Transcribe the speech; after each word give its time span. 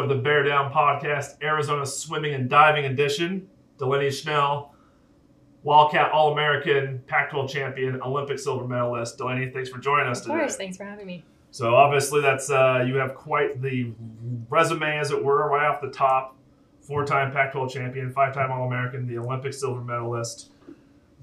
episode 0.00 0.10
of 0.12 0.16
the 0.16 0.22
Bear 0.22 0.42
Down 0.42 0.72
Podcast, 0.72 1.42
Arizona 1.42 1.84
Swimming 1.84 2.32
and 2.34 2.48
Diving 2.48 2.86
Edition. 2.86 3.48
Delaney 3.78 4.10
Schnell, 4.10 4.74
Wildcat 5.62 6.10
All 6.12 6.32
American, 6.32 7.02
Pac 7.06 7.30
12 7.30 7.50
champion, 7.50 8.00
Olympic 8.02 8.38
silver 8.38 8.66
medalist. 8.66 9.18
Delaney, 9.18 9.50
thanks 9.50 9.68
for 9.68 9.78
joining 9.78 10.06
us 10.08 10.20
Of 10.20 10.26
today. 10.26 10.38
course, 10.38 10.56
thanks 10.56 10.76
for 10.76 10.84
having 10.84 11.06
me. 11.06 11.24
So, 11.50 11.74
obviously, 11.74 12.20
that's 12.22 12.50
uh, 12.50 12.84
you 12.86 12.96
have 12.96 13.14
quite 13.14 13.60
the 13.60 13.92
resume, 14.48 14.98
as 14.98 15.10
it 15.10 15.22
were, 15.22 15.48
right 15.48 15.66
off 15.66 15.80
the 15.80 15.90
top. 15.90 16.36
Four 16.80 17.04
time 17.04 17.30
Pac 17.32 17.52
12 17.52 17.70
champion, 17.72 18.10
five 18.12 18.32
time 18.34 18.50
All 18.50 18.66
American, 18.66 19.06
the 19.06 19.18
Olympic 19.18 19.52
silver 19.52 19.80
medalist. 19.82 20.50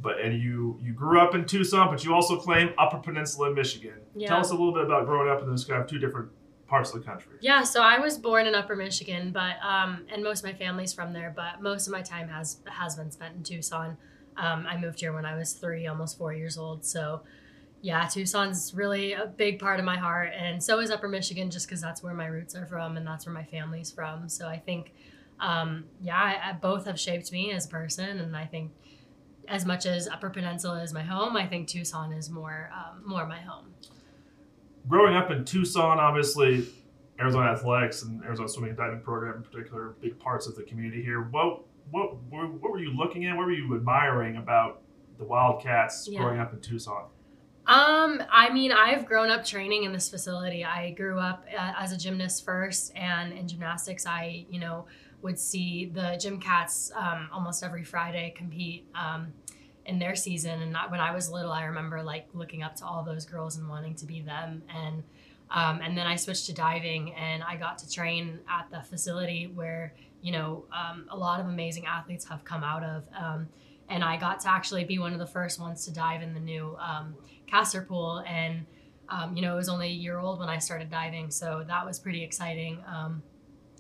But 0.02 0.20
and 0.20 0.39
you 0.39 0.80
you 0.84 0.94
grew 0.94 1.20
up 1.20 1.34
in 1.34 1.45
Tucson, 1.45 1.89
but 1.89 2.03
you 2.03 2.13
also 2.13 2.38
claim 2.38 2.70
Upper 2.77 2.98
Peninsula, 2.99 3.52
Michigan. 3.53 3.95
Yeah. 4.16 4.27
Tell 4.30 4.39
us 4.39 4.49
a 4.52 4.53
little 4.53 4.73
bit 4.73 4.84
about 4.84 5.05
growing 5.07 5.30
up 5.30 5.41
in 5.41 5.49
those 5.49 5.66
kind 5.66 5.81
of 5.81 5.88
two 5.88 5.98
different 5.99 6.30
parts 6.67 6.94
of 6.94 6.99
the 7.02 7.05
country. 7.05 7.34
Yeah, 7.39 7.63
so 7.63 7.81
I 7.81 7.99
was 7.99 8.17
born 8.17 8.45
in 8.45 8.55
Upper 8.55 8.76
Michigan, 8.76 9.31
but 9.31 9.55
um, 9.63 10.05
and 10.12 10.23
most 10.23 10.39
of 10.39 10.45
my 10.45 10.53
family's 10.53 10.93
from 10.93 11.13
there. 11.13 11.34
But 11.35 11.62
most 11.62 11.88
of 11.88 11.93
my 11.93 12.02
time 12.02 12.27
has 12.30 12.57
has 12.66 12.95
been 12.95 13.12
spent 13.12 13.35
in 13.35 13.43
Tucson. 13.43 13.98
Um, 14.38 14.67
I 14.67 14.77
moved 14.77 14.99
here 14.99 15.13
when 15.13 15.26
I 15.26 15.35
was 15.35 15.53
three, 15.53 15.88
almost 15.88 16.17
four 16.17 16.31
years 16.31 16.57
old. 16.57 16.85
So, 16.85 17.21
yeah, 17.81 18.07
Tucson's 18.07 18.73
really 18.76 19.13
a 19.13 19.26
big 19.26 19.59
part 19.59 19.80
of 19.80 19.85
my 19.85 19.98
heart, 19.98 20.31
and 20.38 20.62
so 20.62 20.80
is 20.80 20.91
Upper 20.91 21.07
Michigan, 21.07 21.49
just 21.49 21.67
because 21.67 21.81
that's 21.81 22.03
where 22.03 22.13
my 22.13 22.27
roots 22.27 22.55
are 22.55 22.66
from 22.66 22.98
and 22.98 23.07
that's 23.07 23.26
where 23.26 23.34
my 23.34 23.43
family's 23.45 23.90
from. 23.90 24.29
So 24.29 24.48
I 24.48 24.59
think, 24.59 24.93
um, 25.40 25.85
yeah, 26.02 26.18
I, 26.18 26.49
I, 26.49 26.54
both 26.54 26.85
have 26.85 26.99
shaped 26.99 27.31
me 27.31 27.52
as 27.52 27.65
a 27.65 27.70
person, 27.70 28.20
and 28.20 28.38
I 28.38 28.45
think 28.45 28.71
as 29.48 29.65
much 29.65 29.85
as 29.85 30.07
Upper 30.07 30.29
Peninsula 30.29 30.84
is 30.84 30.93
my 30.93 31.04
home, 31.04 31.35
I 31.35 31.48
think 31.48 31.68
Tucson 31.68 32.12
is 32.12 32.29
more 32.29 32.70
um, 32.73 33.02
more 33.05 33.26
my 33.26 33.40
home. 33.40 33.73
Growing 34.88 35.16
up 35.16 35.32
in 35.32 35.46
Tucson, 35.46 35.99
obviously, 35.99 36.68
Arizona 37.20 37.51
Athletics 37.51 38.04
and 38.04 38.24
Arizona 38.24 38.48
Swimming 38.48 38.70
and 38.71 38.77
Diving 38.77 39.01
Program 39.01 39.38
in 39.38 39.43
particular, 39.43 39.96
big 40.01 40.20
parts 40.20 40.48
of 40.48 40.55
the 40.55 40.63
community 40.63 41.01
here. 41.01 41.21
What 41.21 41.63
what 41.91 42.18
what 42.29 42.49
what 42.62 42.71
were 42.71 42.79
you 42.79 42.91
looking 42.96 43.26
at? 43.26 43.35
What 43.35 43.46
were 43.46 43.51
you 43.54 43.76
admiring 43.76 44.38
about 44.38 44.82
the 45.18 45.26
Wildcats 45.26 46.07
Yeah. 46.07 46.21
growing 46.21 46.40
up 46.40 46.54
in 46.54 46.60
Tucson? 46.60 47.05
Um, 47.66 48.24
I 48.32 48.49
mean, 48.54 48.71
I've 48.71 49.05
grown 49.05 49.29
up 49.29 49.43
training 49.43 49.84
in 49.84 49.91
this 49.91 50.10
facility. 50.10 50.63
I 50.63 50.91
grew 50.91 51.20
up 51.20 51.46
uh, 51.54 51.73
as 51.77 51.91
a 51.91 51.98
gymnast 51.98 52.46
first, 52.46 52.94
and 52.96 53.34
in 53.34 53.46
gymnastics, 53.46 54.05
I, 54.05 54.46
you 54.49 54.60
know, 54.60 54.85
would 55.21 55.38
see 55.38 55.91
the 55.94 56.18
gym 56.21 56.40
cats 56.40 56.91
um, 56.96 57.27
almost 57.34 57.63
every 57.63 57.84
Friday 57.84 58.34
compete 58.38 58.88
um, 58.96 59.34
in 59.88 59.99
their 59.99 60.16
season. 60.16 60.62
And 60.62 60.77
I, 60.77 60.88
when 60.88 60.99
I 60.99 61.13
was 61.13 61.32
little, 61.32 61.52
I 61.52 61.63
remember 61.63 62.04
like 62.04 62.27
looking 62.34 62.62
up 62.62 62.76
to 62.76 62.85
all 62.85 63.04
those 63.04 63.26
girls 63.26 63.57
and 63.57 63.68
wanting 63.68 63.96
to 63.96 64.06
be 64.06 64.22
them. 64.22 64.63
And 64.74 65.03
um, 65.50 65.79
and 65.81 65.97
then 65.97 66.06
I 66.06 66.18
switched 66.18 66.47
to 66.47 66.53
diving, 66.53 67.13
and 67.13 67.41
I 67.41 67.56
got 67.56 67.78
to 67.78 67.90
train 67.90 68.40
at 68.50 68.69
the 68.69 68.81
facility 68.81 69.50
where 69.56 69.94
you 70.22 70.34
know 70.34 70.66
um, 70.74 71.06
a 71.09 71.16
lot 71.16 71.40
of 71.40 71.47
amazing 71.47 71.85
athletes 71.85 72.28
have 72.28 72.44
come 72.44 72.63
out 72.63 72.84
of. 72.84 73.07
Um, 73.18 73.47
and 73.90 74.03
I 74.03 74.18
got 74.18 74.41
to 74.41 74.50
actually 74.50 74.84
be 74.84 75.00
one 75.00 75.13
of 75.13 75.19
the 75.19 75.28
first 75.28 75.59
ones 75.59 75.85
to 75.85 75.94
dive 75.94 76.22
in 76.22 76.34
the 76.34 76.40
new 76.40 76.75
um, 76.79 77.16
caster 77.47 77.81
pool 77.81 78.24
and 78.28 78.66
um, 79.09 79.35
you 79.35 79.41
know 79.41 79.53
it 79.53 79.56
was 79.56 79.69
only 79.69 79.88
a 79.88 79.91
year 79.91 80.19
old 80.19 80.40
when 80.40 80.50
i 80.50 80.57
started 80.57 80.91
diving 80.91 81.31
so 81.31 81.63
that 81.66 81.85
was 81.85 81.97
pretty 81.97 82.24
exciting 82.24 82.84
um, 82.94 83.24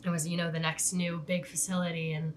it 0.05 0.09
was 0.09 0.27
you 0.27 0.37
know 0.37 0.49
the 0.49 0.59
next 0.59 0.93
new 0.93 1.21
big 1.27 1.45
facility 1.45 2.13
and 2.13 2.33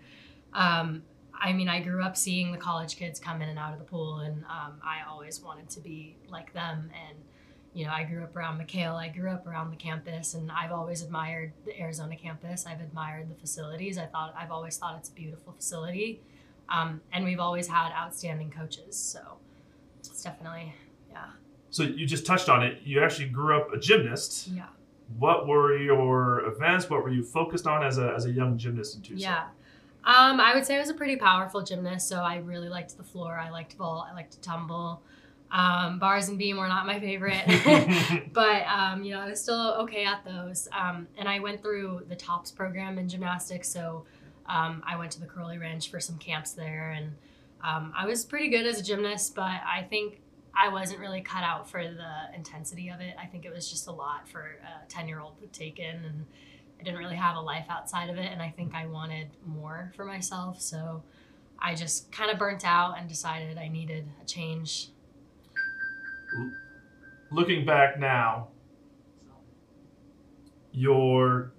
i 1.41 1.53
mean 1.53 1.69
i 1.69 1.81
grew 1.81 2.03
up 2.03 2.17
seeing 2.17 2.53
the 2.53 2.59
college 2.59 2.97
kids 2.97 3.19
come 3.19 3.41
in 3.43 3.49
and 3.49 3.59
out 3.59 3.73
of 3.73 3.79
the 3.79 3.85
pool 3.85 4.19
and 4.19 4.45
um, 4.45 4.75
i 4.85 4.99
always 5.09 5.41
wanted 5.41 5.69
to 5.69 5.81
be 5.81 6.17
like 6.29 6.53
them 6.53 6.91
and 7.09 7.17
you 7.75 7.85
know 7.85 7.93
i 7.93 8.03
grew 8.05 8.23
up 8.23 8.35
around 8.37 8.61
mckale 8.61 8.95
i 8.97 9.09
grew 9.09 9.31
up 9.31 9.47
around 9.47 9.71
the 9.71 9.77
campus 9.77 10.35
and 10.35 10.51
i've 10.53 10.73
always 10.73 11.03
admired 11.03 11.53
the 11.65 11.79
arizona 11.81 12.17
campus 12.17 12.67
i've 12.67 12.81
admired 12.81 13.29
the 13.31 13.35
facilities 13.37 13.97
i 13.99 14.07
thought 14.07 14.35
i've 14.39 14.51
always 14.51 14.77
thought 14.77 14.97
it's 14.99 15.09
a 15.09 15.13
beautiful 15.13 15.53
facility 15.53 16.21
um, 16.69 17.01
and 17.13 17.25
we've 17.25 17.41
always 17.41 17.67
had 17.67 17.91
outstanding 17.93 18.51
coaches 18.51 18.97
so 18.97 19.21
it's 19.99 20.23
definitely 20.23 20.73
yeah 21.11 21.25
So 21.71 21.83
you 21.85 22.07
just 22.07 22.25
touched 22.27 22.49
on 22.49 22.63
it. 22.65 22.79
You 22.85 23.03
actually 23.03 23.29
grew 23.29 23.57
up 23.61 23.73
a 23.73 23.79
gymnast. 23.79 24.49
yeah 24.49 24.67
What 25.19 25.47
were 25.49 25.77
your 25.77 26.45
events? 26.47 26.89
What 26.91 27.03
were 27.05 27.11
you 27.11 27.23
focused 27.25 27.67
on 27.67 27.83
as 27.85 27.99
a, 27.99 28.13
as 28.17 28.27
a 28.27 28.31
young 28.33 28.57
gymnast 28.59 28.95
in 28.97 29.03
Tucson? 29.03 29.19
Yeah. 29.19 29.45
Um, 30.05 30.41
I 30.41 30.55
would 30.55 30.65
say 30.65 30.77
I 30.77 30.81
was 30.81 30.89
a 30.89 30.95
pretty 30.95 31.17
powerful 31.17 31.63
gymnast, 31.63 32.09
so 32.09 32.23
I 32.23 32.37
really 32.37 32.69
liked 32.69 32.97
the 32.97 33.03
floor. 33.03 33.39
I 33.39 33.51
liked 33.51 33.75
vault. 33.75 34.07
I 34.11 34.15
liked 34.15 34.33
to 34.33 34.41
tumble. 34.41 35.03
Um, 35.53 35.99
bars 35.99 36.29
and 36.29 36.39
beam 36.39 36.57
were 36.57 36.69
not 36.69 36.87
my 36.87 37.01
favorite, 37.01 37.43
but 38.33 38.63
um, 38.67 39.03
you 39.03 39.13
know 39.13 39.21
I 39.21 39.29
was 39.29 39.41
still 39.41 39.75
okay 39.81 40.05
at 40.05 40.25
those. 40.25 40.69
Um, 40.73 41.09
and 41.19 41.29
I 41.29 41.41
went 41.41 41.61
through 41.61 42.07
the 42.09 42.17
TOPS 42.17 42.53
program 42.53 42.99
in 42.99 43.09
gymnastics, 43.09 43.69
so 43.69 44.05
um, 44.47 44.83
I 44.87 44.97
went 44.97 45.13
to 45.13 45.21
the 45.21 45.27
Karolyi 45.27 45.61
Ranch 45.61 45.91
for 45.91 46.01
some 46.01 46.19
camps 46.19 46.53
there, 46.53 46.93
and 46.97 47.13
um, 47.63 47.93
I 47.97 48.07
was 48.07 48.25
pretty 48.25 48.49
good 48.49 48.65
as 48.67 48.79
a 48.79 48.83
gymnast. 48.83 49.35
But 49.35 49.43
I 49.67 49.87
think 49.91 50.21
I 50.55 50.69
wasn't 50.69 51.01
really 51.01 51.21
cut 51.21 51.43
out 51.43 51.69
for 51.69 51.83
the 51.83 52.35
intensity 52.35 52.89
of 52.89 53.01
it. 53.01 53.15
I 53.21 53.27
think 53.27 53.45
it 53.45 53.53
was 53.53 53.69
just 53.69 53.87
a 53.89 53.93
lot 53.93 54.29
for 54.29 54.41
a 54.41 54.89
ten 54.89 55.09
year 55.09 55.21
old 55.21 55.41
to 55.41 55.47
take 55.49 55.79
in, 55.79 55.97
and 55.97 56.27
I 56.81 56.83
didn't 56.83 56.99
really 56.99 57.17
have 57.17 57.37
a 57.37 57.41
life 57.41 57.67
outside 57.69 58.09
of 58.09 58.17
it, 58.17 58.31
and 58.33 58.41
I 58.41 58.49
think 58.49 58.75
I 58.75 58.87
wanted 58.87 59.29
more 59.45 59.93
for 59.97 60.07
myself. 60.07 60.63
So 60.63 61.03
I 61.59 61.75
just 61.75 62.11
kind 62.11 62.31
of 62.31 62.39
burnt 62.39 62.65
out 62.65 62.99
and 62.99 63.07
decided 63.07 63.59
I 63.59 63.69
needed 63.69 64.09
a 64.21 64.25
change. 64.25 64.89
Looking 67.31 67.67
back 67.67 67.99
now, 67.99 68.49
your 70.73 71.53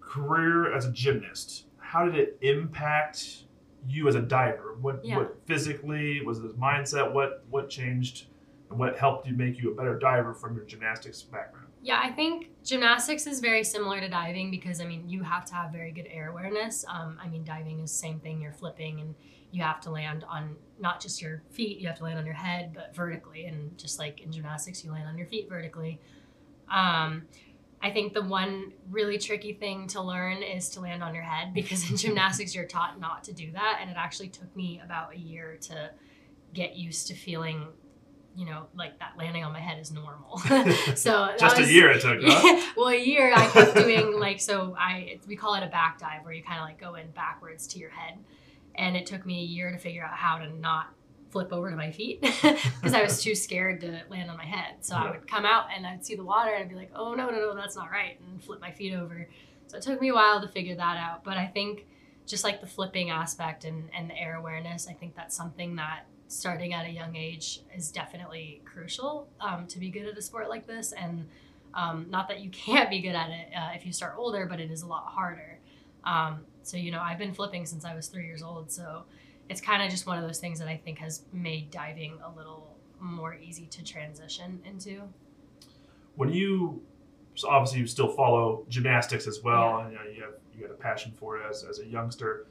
career 0.00 0.72
as 0.74 0.86
a 0.86 0.90
gymnast, 0.92 1.66
how 1.78 2.06
did 2.06 2.14
it 2.14 2.38
impact 2.40 3.44
you 3.86 4.08
as 4.08 4.14
a 4.14 4.22
diver? 4.22 4.76
What, 4.80 5.04
Yeah. 5.04 5.18
what 5.18 5.36
physically 5.46 6.24
was 6.24 6.38
it 6.38 6.58
mindset? 6.58 7.12
What 7.12 7.44
what 7.50 7.68
changed? 7.68 8.26
And 8.70 8.78
what 8.78 8.96
helped 8.96 9.26
you 9.26 9.34
make 9.34 9.58
you 9.58 9.70
a 9.70 9.74
better 9.74 9.98
diver 9.98 10.32
from 10.32 10.56
your 10.56 10.64
gymnastics 10.64 11.22
background? 11.22 11.61
Yeah, 11.82 12.00
I 12.00 12.10
think 12.12 12.50
gymnastics 12.62 13.26
is 13.26 13.40
very 13.40 13.64
similar 13.64 14.00
to 14.00 14.08
diving 14.08 14.52
because 14.52 14.80
I 14.80 14.84
mean 14.84 15.08
you 15.08 15.22
have 15.24 15.44
to 15.46 15.54
have 15.54 15.72
very 15.72 15.90
good 15.90 16.06
air 16.08 16.30
awareness. 16.30 16.84
Um, 16.88 17.18
I 17.20 17.26
mean 17.26 17.44
diving 17.44 17.80
is 17.80 17.90
the 17.90 17.96
same 17.96 18.20
thing. 18.20 18.40
You're 18.40 18.52
flipping 18.52 19.00
and 19.00 19.14
you 19.50 19.62
have 19.62 19.80
to 19.82 19.90
land 19.90 20.24
on 20.28 20.56
not 20.78 21.00
just 21.00 21.20
your 21.20 21.42
feet. 21.50 21.78
You 21.78 21.88
have 21.88 21.98
to 21.98 22.04
land 22.04 22.18
on 22.18 22.24
your 22.24 22.36
head, 22.36 22.72
but 22.72 22.94
vertically. 22.94 23.46
And 23.46 23.76
just 23.76 23.98
like 23.98 24.20
in 24.20 24.30
gymnastics, 24.30 24.84
you 24.84 24.92
land 24.92 25.08
on 25.08 25.18
your 25.18 25.26
feet 25.26 25.48
vertically. 25.48 26.00
Um, 26.70 27.24
I 27.82 27.90
think 27.90 28.14
the 28.14 28.22
one 28.22 28.72
really 28.90 29.18
tricky 29.18 29.52
thing 29.52 29.88
to 29.88 30.00
learn 30.00 30.42
is 30.42 30.68
to 30.70 30.80
land 30.80 31.02
on 31.02 31.14
your 31.14 31.24
head 31.24 31.52
because 31.54 31.90
in 31.90 31.96
gymnastics 31.96 32.54
you're 32.54 32.64
taught 32.64 33.00
not 33.00 33.24
to 33.24 33.32
do 33.32 33.50
that, 33.52 33.78
and 33.80 33.90
it 33.90 33.96
actually 33.96 34.28
took 34.28 34.54
me 34.56 34.80
about 34.84 35.14
a 35.14 35.18
year 35.18 35.58
to 35.62 35.90
get 36.54 36.76
used 36.76 37.08
to 37.08 37.14
feeling. 37.14 37.66
You 38.34 38.46
know, 38.46 38.66
like 38.74 38.98
that 38.98 39.12
landing 39.18 39.44
on 39.44 39.52
my 39.52 39.60
head 39.60 39.78
is 39.78 39.92
normal. 39.92 40.38
so 40.94 41.34
Just 41.38 41.58
was- 41.58 41.68
a 41.68 41.72
year 41.72 41.90
it 41.90 42.00
took, 42.00 42.20
huh? 42.22 42.42
yeah, 42.44 42.66
well, 42.76 42.88
a 42.88 42.96
year 42.96 43.32
I 43.34 43.46
kept 43.48 43.74
doing 43.76 44.18
like 44.18 44.40
so. 44.40 44.74
I 44.78 45.20
we 45.26 45.36
call 45.36 45.54
it 45.54 45.62
a 45.62 45.68
back 45.68 45.98
dive 45.98 46.24
where 46.24 46.32
you 46.32 46.42
kind 46.42 46.58
of 46.58 46.64
like 46.64 46.80
go 46.80 46.94
in 46.94 47.10
backwards 47.10 47.66
to 47.68 47.78
your 47.78 47.90
head, 47.90 48.18
and 48.74 48.96
it 48.96 49.06
took 49.06 49.26
me 49.26 49.40
a 49.40 49.44
year 49.44 49.70
to 49.70 49.78
figure 49.78 50.02
out 50.02 50.14
how 50.14 50.38
to 50.38 50.48
not 50.48 50.86
flip 51.30 51.52
over 51.52 51.70
to 51.70 51.76
my 51.76 51.90
feet 51.90 52.20
because 52.20 52.92
I 52.94 53.02
was 53.02 53.22
too 53.22 53.34
scared 53.34 53.80
to 53.82 54.02
land 54.10 54.30
on 54.30 54.36
my 54.36 54.44
head. 54.44 54.76
So 54.80 54.94
I 54.96 55.10
would 55.10 55.26
come 55.26 55.44
out 55.46 55.66
and 55.74 55.86
I'd 55.86 56.04
see 56.04 56.14
the 56.14 56.24
water 56.24 56.52
and 56.52 56.62
I'd 56.62 56.68
be 56.68 56.74
like, 56.74 56.90
oh 56.94 57.14
no 57.14 57.30
no 57.30 57.38
no 57.38 57.54
that's 57.54 57.76
not 57.76 57.90
right, 57.90 58.18
and 58.20 58.42
flip 58.42 58.60
my 58.60 58.70
feet 58.70 58.94
over. 58.94 59.28
So 59.66 59.76
it 59.78 59.82
took 59.82 60.00
me 60.00 60.08
a 60.08 60.14
while 60.14 60.40
to 60.40 60.48
figure 60.48 60.74
that 60.76 60.96
out. 60.96 61.22
But 61.24 61.36
I 61.38 61.46
think 61.46 61.86
just 62.26 62.44
like 62.44 62.60
the 62.60 62.66
flipping 62.66 63.10
aspect 63.10 63.64
and 63.64 63.90
and 63.94 64.08
the 64.10 64.18
air 64.18 64.36
awareness, 64.36 64.88
I 64.88 64.92
think 64.94 65.16
that's 65.16 65.34
something 65.36 65.76
that 65.76 66.06
starting 66.32 66.72
at 66.72 66.86
a 66.86 66.90
young 66.90 67.14
age 67.14 67.60
is 67.74 67.90
definitely 67.90 68.62
crucial 68.64 69.28
um, 69.40 69.66
to 69.66 69.78
be 69.78 69.90
good 69.90 70.06
at 70.06 70.16
a 70.16 70.22
sport 70.22 70.48
like 70.48 70.66
this 70.66 70.92
and 70.92 71.28
um, 71.74 72.06
not 72.10 72.28
that 72.28 72.40
you 72.40 72.50
can't 72.50 72.90
be 72.90 73.00
good 73.00 73.14
at 73.14 73.30
it 73.30 73.48
uh, 73.56 73.70
if 73.74 73.86
you 73.86 73.92
start 73.92 74.14
older, 74.18 74.46
but 74.46 74.60
it 74.60 74.70
is 74.70 74.82
a 74.82 74.86
lot 74.86 75.04
harder. 75.06 75.58
Um, 76.04 76.40
so, 76.62 76.76
you 76.76 76.90
know, 76.90 77.00
I've 77.00 77.18
been 77.18 77.32
flipping 77.34 77.64
since 77.66 77.84
I 77.84 77.94
was 77.94 78.08
three 78.08 78.26
years 78.26 78.42
old. 78.42 78.70
So 78.70 79.04
it's 79.48 79.60
kind 79.60 79.82
of 79.82 79.90
just 79.90 80.06
one 80.06 80.18
of 80.18 80.24
those 80.24 80.38
things 80.38 80.58
that 80.58 80.68
I 80.68 80.76
think 80.76 80.98
has 80.98 81.22
made 81.32 81.70
diving 81.70 82.18
a 82.24 82.30
little 82.36 82.76
more 83.00 83.34
easy 83.34 83.66
to 83.66 83.82
transition 83.84 84.60
into. 84.64 85.02
When 86.14 86.30
you 86.30 86.82
so 87.34 87.48
obviously 87.48 87.80
you 87.80 87.86
still 87.86 88.08
follow 88.08 88.64
gymnastics 88.68 89.26
as 89.26 89.40
well, 89.42 89.78
Yeah. 89.78 89.84
and 89.84 89.92
you, 89.92 89.98
know, 89.98 90.04
you 90.16 90.22
have 90.22 90.34
you 90.54 90.66
got 90.66 90.70
a 90.70 90.76
passion 90.78 91.12
for 91.18 91.38
it 91.38 91.44
as, 91.48 91.64
as 91.64 91.78
a 91.78 91.86
youngster. 91.86 92.46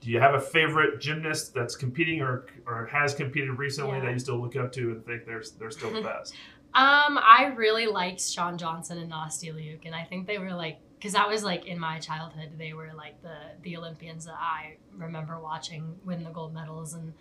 Do 0.00 0.10
you 0.10 0.20
have 0.20 0.34
a 0.34 0.40
favorite 0.40 1.00
gymnast 1.00 1.54
that's 1.54 1.74
competing 1.76 2.20
or 2.22 2.46
or 2.66 2.86
has 2.86 3.14
competed 3.14 3.50
recently 3.58 3.98
Yeah. 3.98 4.04
that 4.04 4.12
you 4.12 4.18
still 4.18 4.40
look 4.40 4.56
up 4.56 4.72
to 4.72 4.90
and 4.92 5.04
think 5.04 5.26
they're 5.26 5.42
they're 5.58 5.70
still 5.70 5.92
the 5.92 6.02
best? 6.14 6.34
Um, 6.74 7.18
I 7.18 7.52
really 7.56 7.86
liked 7.86 8.20
Shawn 8.20 8.58
Johnson 8.58 8.98
and 8.98 9.10
Nastia 9.10 9.54
Liuk, 9.54 9.86
and 9.86 9.94
I 9.94 10.04
think 10.04 10.26
they 10.26 10.38
were 10.38 10.52
like, 10.52 10.78
because 10.98 11.14
that 11.14 11.26
was 11.26 11.42
like 11.42 11.64
in 11.66 11.78
my 11.78 11.98
childhood, 11.98 12.50
they 12.58 12.74
were 12.74 12.90
like 12.96 13.20
the 13.22 13.36
the 13.62 13.76
Olympians 13.76 14.26
that 14.26 14.36
I 14.38 14.76
remember 14.96 15.38
watching 15.40 15.96
win 16.04 16.22
the 16.24 16.30
gold 16.30 16.52
medals, 16.54 16.94
and 16.94 17.14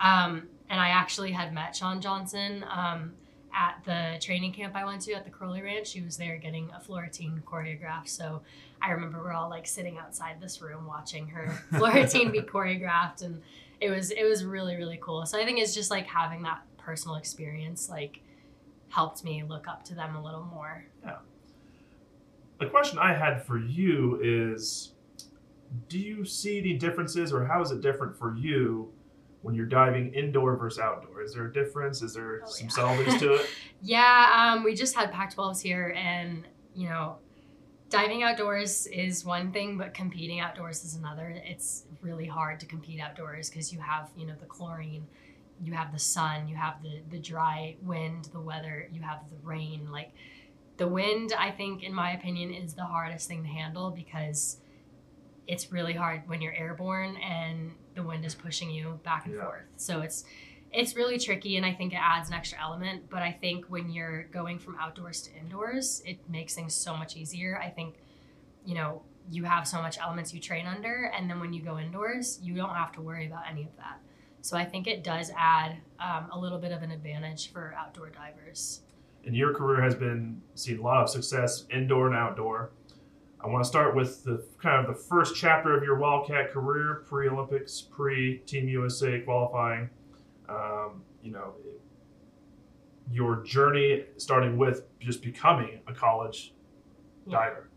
um, 0.00 0.48
and 0.70 0.80
I 0.80 0.88
actually 0.88 1.32
had 1.32 1.52
met 1.52 1.76
Shawn 1.76 2.00
Johnson 2.00 2.64
um, 2.70 3.12
at 3.52 3.80
the 3.84 4.18
training 4.20 4.52
camp 4.52 4.74
I 4.76 4.84
went 4.84 5.00
to 5.02 5.12
at 5.12 5.24
the 5.24 5.30
Karolyi 5.30 5.62
Ranch. 5.62 5.88
She 5.88 6.02
was 6.02 6.16
there 6.16 6.36
getting 6.36 6.70
a 6.76 6.80
floor 6.80 7.08
choreographed. 7.44 8.08
So 8.08 8.42
I 8.82 8.90
remember 8.90 9.22
we're 9.22 9.32
all 9.32 9.48
like 9.48 9.66
sitting 9.66 9.98
outside 9.98 10.40
this 10.40 10.60
room 10.60 10.86
watching 10.86 11.26
her 11.28 11.48
floor 11.70 11.92
be 11.92 12.40
choreographed, 12.42 13.22
and 13.22 13.42
it 13.80 13.90
was 13.90 14.10
it 14.10 14.24
was 14.24 14.44
really 14.44 14.76
really 14.76 14.98
cool. 15.00 15.24
So 15.26 15.40
I 15.40 15.44
think 15.44 15.58
it's 15.58 15.74
just 15.74 15.90
like 15.90 16.06
having 16.06 16.42
that 16.42 16.62
personal 16.76 17.16
experience 17.16 17.88
like 17.88 18.20
helped 18.88 19.24
me 19.24 19.42
look 19.42 19.68
up 19.68 19.84
to 19.84 19.94
them 19.94 20.16
a 20.16 20.22
little 20.22 20.44
more. 20.44 20.84
Yeah. 21.04 21.18
The 22.58 22.66
question 22.66 22.98
I 22.98 23.12
had 23.12 23.44
for 23.44 23.58
you 23.58 24.20
is 24.22 24.92
do 25.88 25.98
you 25.98 26.24
see 26.24 26.58
any 26.58 26.74
differences 26.74 27.32
or 27.32 27.44
how 27.44 27.60
is 27.60 27.70
it 27.70 27.80
different 27.80 28.16
for 28.16 28.36
you 28.36 28.90
when 29.46 29.54
you're 29.54 29.64
diving 29.64 30.12
indoor 30.12 30.56
versus 30.56 30.80
outdoor? 30.80 31.22
Is 31.22 31.32
there 31.32 31.44
a 31.44 31.52
difference? 31.52 32.02
Is 32.02 32.14
there 32.14 32.40
oh, 32.44 32.50
some 32.50 32.66
yeah. 32.66 32.72
subtleties 32.72 33.20
to 33.20 33.34
it? 33.34 33.46
yeah, 33.80 34.52
um, 34.56 34.64
we 34.64 34.74
just 34.74 34.96
had 34.96 35.12
Pac 35.12 35.36
12s 35.36 35.62
here, 35.62 35.94
and 35.96 36.42
you 36.74 36.88
know, 36.88 37.18
diving 37.88 38.24
outdoors 38.24 38.88
is 38.88 39.24
one 39.24 39.52
thing, 39.52 39.78
but 39.78 39.94
competing 39.94 40.40
outdoors 40.40 40.82
is 40.82 40.96
another. 40.96 41.40
It's 41.44 41.84
really 42.02 42.26
hard 42.26 42.58
to 42.58 42.66
compete 42.66 43.00
outdoors 43.00 43.48
because 43.48 43.72
you 43.72 43.78
have, 43.78 44.10
you 44.16 44.26
know, 44.26 44.34
the 44.40 44.46
chlorine, 44.46 45.06
you 45.62 45.72
have 45.74 45.92
the 45.92 45.98
sun, 46.00 46.48
you 46.48 46.56
have 46.56 46.82
the 46.82 47.02
the 47.08 47.20
dry 47.20 47.76
wind, 47.82 48.28
the 48.32 48.40
weather, 48.40 48.88
you 48.90 49.00
have 49.02 49.20
the 49.30 49.36
rain. 49.46 49.92
Like 49.92 50.10
the 50.76 50.88
wind, 50.88 51.32
I 51.38 51.52
think, 51.52 51.84
in 51.84 51.94
my 51.94 52.14
opinion, 52.14 52.52
is 52.52 52.74
the 52.74 52.84
hardest 52.84 53.28
thing 53.28 53.44
to 53.44 53.48
handle 53.48 53.92
because 53.92 54.56
it's 55.46 55.70
really 55.70 55.92
hard 55.92 56.22
when 56.26 56.42
you're 56.42 56.52
airborne 56.52 57.16
and 57.18 57.70
the 57.96 58.02
wind 58.02 58.24
is 58.24 58.34
pushing 58.34 58.70
you 58.70 59.00
back 59.02 59.26
and 59.26 59.34
yeah. 59.34 59.42
forth. 59.42 59.62
So 59.76 60.00
it's 60.00 60.24
it's 60.72 60.94
really 60.94 61.18
tricky 61.18 61.56
and 61.56 61.64
I 61.64 61.72
think 61.72 61.92
it 61.92 62.00
adds 62.00 62.28
an 62.28 62.34
extra 62.34 62.60
element, 62.60 63.08
but 63.08 63.22
I 63.22 63.32
think 63.32 63.66
when 63.66 63.90
you're 63.90 64.24
going 64.24 64.58
from 64.58 64.76
outdoors 64.78 65.22
to 65.22 65.34
indoors, 65.34 66.02
it 66.04 66.18
makes 66.28 66.54
things 66.54 66.74
so 66.74 66.96
much 66.96 67.16
easier. 67.16 67.58
I 67.58 67.70
think 67.70 67.96
you 68.64 68.74
know, 68.74 69.02
you 69.30 69.44
have 69.44 69.66
so 69.66 69.80
much 69.80 69.98
elements 69.98 70.32
you 70.34 70.40
train 70.40 70.66
under 70.66 71.10
and 71.16 71.28
then 71.28 71.40
when 71.40 71.52
you 71.52 71.62
go 71.62 71.78
indoors, 71.78 72.38
you 72.42 72.54
don't 72.54 72.74
have 72.74 72.92
to 72.92 73.00
worry 73.00 73.26
about 73.26 73.42
any 73.50 73.62
of 73.64 73.76
that. 73.78 73.98
So 74.42 74.56
I 74.56 74.64
think 74.64 74.86
it 74.86 75.02
does 75.02 75.32
add 75.36 75.78
um, 75.98 76.28
a 76.30 76.38
little 76.38 76.58
bit 76.58 76.70
of 76.70 76.82
an 76.82 76.92
advantage 76.92 77.50
for 77.52 77.74
outdoor 77.76 78.10
divers. 78.10 78.82
And 79.24 79.34
your 79.34 79.52
career 79.52 79.82
has 79.82 79.96
been 79.96 80.40
seen 80.54 80.78
a 80.78 80.82
lot 80.82 81.02
of 81.02 81.10
success 81.10 81.64
indoor 81.68 82.06
and 82.06 82.14
outdoor. 82.14 82.70
I 83.40 83.48
want 83.48 83.62
to 83.62 83.68
start 83.68 83.94
with 83.94 84.24
the 84.24 84.44
kind 84.60 84.84
of 84.84 84.92
the 84.92 85.00
first 85.00 85.36
chapter 85.36 85.76
of 85.76 85.84
your 85.84 85.96
Wildcat 85.98 86.50
career, 86.50 87.04
pre-Olympics, 87.06 87.80
pre-Team 87.80 88.68
USA 88.68 89.20
qualifying. 89.20 89.90
Um, 90.48 91.02
you 91.22 91.32
know, 91.32 91.54
your 93.10 93.42
journey 93.44 94.04
starting 94.16 94.56
with 94.56 94.84
just 95.00 95.22
becoming 95.22 95.80
a 95.86 95.92
college 95.92 96.54
yeah. 97.26 97.38
diver. 97.38 97.68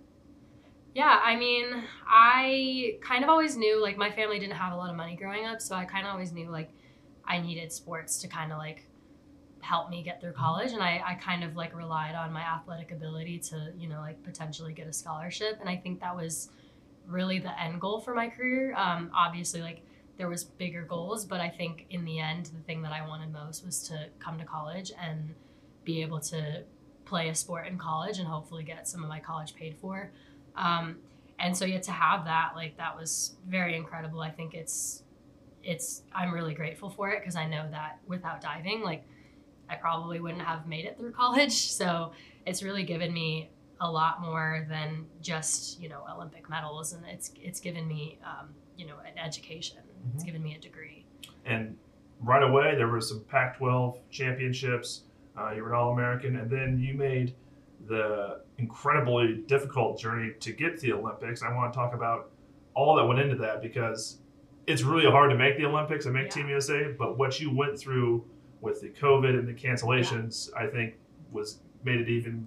Yeah, 0.95 1.19
I 1.23 1.35
mean, 1.35 1.83
I 2.07 2.97
kind 3.01 3.23
of 3.23 3.29
always 3.29 3.55
knew 3.55 3.81
like 3.81 3.97
my 3.97 4.11
family 4.11 4.39
didn't 4.39 4.55
have 4.55 4.73
a 4.73 4.75
lot 4.75 4.89
of 4.89 4.95
money 4.95 5.15
growing 5.15 5.45
up, 5.45 5.61
so 5.61 5.75
I 5.75 5.85
kind 5.85 6.05
of 6.05 6.13
always 6.13 6.31
knew 6.31 6.49
like 6.49 6.71
I 7.25 7.39
needed 7.39 7.71
sports 7.71 8.17
to 8.21 8.27
kind 8.27 8.51
of 8.51 8.57
like 8.57 8.88
help 9.61 9.89
me 9.89 10.01
get 10.03 10.21
through 10.21 10.31
college 10.31 10.71
and 10.71 10.81
I, 10.81 11.01
I 11.05 11.13
kind 11.15 11.43
of 11.43 11.55
like 11.55 11.75
relied 11.75 12.15
on 12.15 12.31
my 12.31 12.41
athletic 12.41 12.91
ability 12.91 13.39
to 13.39 13.73
you 13.77 13.89
know 13.89 13.99
like 13.99 14.21
potentially 14.23 14.73
get 14.73 14.87
a 14.87 14.93
scholarship 14.93 15.57
and 15.59 15.69
i 15.69 15.75
think 15.75 15.99
that 15.99 16.15
was 16.15 16.49
really 17.07 17.39
the 17.39 17.59
end 17.59 17.81
goal 17.81 17.99
for 17.99 18.13
my 18.13 18.29
career. 18.29 18.75
Um, 18.75 19.09
obviously 19.13 19.61
like 19.61 19.81
there 20.17 20.29
was 20.29 20.43
bigger 20.43 20.83
goals 20.83 21.25
but 21.25 21.41
i 21.41 21.49
think 21.49 21.85
in 21.89 22.05
the 22.05 22.19
end 22.19 22.47
the 22.47 22.63
thing 22.65 22.81
that 22.83 22.91
i 22.91 23.05
wanted 23.05 23.33
most 23.33 23.65
was 23.65 23.87
to 23.87 24.07
come 24.19 24.37
to 24.37 24.45
college 24.45 24.91
and 25.01 25.33
be 25.83 26.01
able 26.01 26.19
to 26.19 26.63
play 27.09 27.29
a 27.29 27.35
sport 27.35 27.65
in 27.65 27.77
college 27.77 28.19
and 28.19 28.27
hopefully 28.27 28.63
get 28.63 28.87
some 28.87 29.03
of 29.03 29.09
my 29.09 29.19
college 29.19 29.55
paid 29.55 29.75
for. 29.81 30.11
Um, 30.55 30.97
and 31.39 31.57
so 31.57 31.65
yet 31.65 31.81
to 31.83 31.91
have 31.91 32.25
that 32.25 32.51
like 32.55 32.77
that 32.77 32.95
was 32.95 33.35
very 33.47 33.75
incredible. 33.75 34.21
I 34.21 34.29
think 34.29 34.53
it's 34.53 35.03
it's 35.61 36.03
i'm 36.13 36.33
really 36.33 36.53
grateful 36.53 36.89
for 36.89 37.09
it 37.09 37.19
because 37.19 37.35
i 37.35 37.45
know 37.45 37.67
that 37.69 37.99
without 38.07 38.39
diving 38.39 38.81
like 38.81 39.03
I 39.69 39.75
probably 39.75 40.19
wouldn't 40.19 40.41
have 40.41 40.67
made 40.67 40.85
it 40.85 40.97
through 40.97 41.11
college. 41.23 41.71
So 41.71 42.11
it's 42.45 42.63
really 42.63 42.83
given 42.83 43.13
me 43.13 43.49
a 43.81 43.89
lot 43.89 44.21
more 44.21 44.65
than 44.69 45.05
just 45.21 45.79
you 45.79 45.89
know 45.89 46.03
Olympic 46.13 46.49
medals, 46.49 46.93
and 46.93 47.05
it's 47.05 47.31
it's 47.35 47.59
given 47.59 47.87
me 47.87 48.19
um, 48.25 48.49
you 48.77 48.85
know 48.85 48.95
an 48.99 49.17
education. 49.17 49.77
Mm-hmm. 49.77 50.15
It's 50.15 50.23
given 50.23 50.43
me 50.43 50.55
a 50.55 50.59
degree. 50.59 51.05
And 51.45 51.77
right 52.21 52.43
away 52.43 52.75
there 52.75 52.87
were 52.87 53.01
some 53.01 53.23
Pac-12 53.29 53.97
championships. 54.11 55.03
Uh, 55.37 55.51
you 55.51 55.63
were 55.63 55.69
an 55.69 55.75
All-American, 55.75 56.35
and 56.35 56.49
then 56.49 56.79
you 56.79 56.93
made 56.93 57.33
the 57.87 58.41
incredibly 58.57 59.43
difficult 59.47 59.97
journey 59.97 60.33
to 60.39 60.51
get 60.51 60.75
to 60.79 60.81
the 60.81 60.93
Olympics. 60.93 61.41
I 61.41 61.53
want 61.53 61.71
to 61.71 61.77
talk 61.77 61.93
about 61.93 62.31
all 62.73 62.95
that 62.95 63.05
went 63.05 63.19
into 63.19 63.35
that 63.37 63.61
because 63.61 64.19
it's 64.67 64.83
really 64.83 65.09
hard 65.09 65.31
to 65.31 65.37
make 65.37 65.57
the 65.57 65.65
Olympics 65.65 66.05
and 66.05 66.13
make 66.13 66.25
yeah. 66.25 66.29
Team 66.43 66.49
USA, 66.49 66.93
but 66.97 67.17
what 67.17 67.39
you 67.39 67.55
went 67.55 67.79
through 67.79 68.25
with 68.61 68.81
the 68.81 68.89
COVID 68.89 69.37
and 69.37 69.47
the 69.47 69.53
cancellations. 69.53 70.49
I 70.55 70.67
think 70.67 70.95
was 71.31 71.59
made 71.83 72.01
it 72.01 72.09
even 72.09 72.45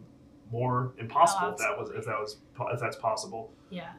more 0.51 0.93
impossible 0.99 1.49
oh, 1.49 1.53
if 1.53 1.59
that 1.59 1.79
was 1.79 1.91
if 1.91 2.05
that 2.05 2.19
was 2.19 2.37
if 2.73 2.81
that's 2.81 2.97
possible. 2.97 3.53
Yeah. 3.71 3.93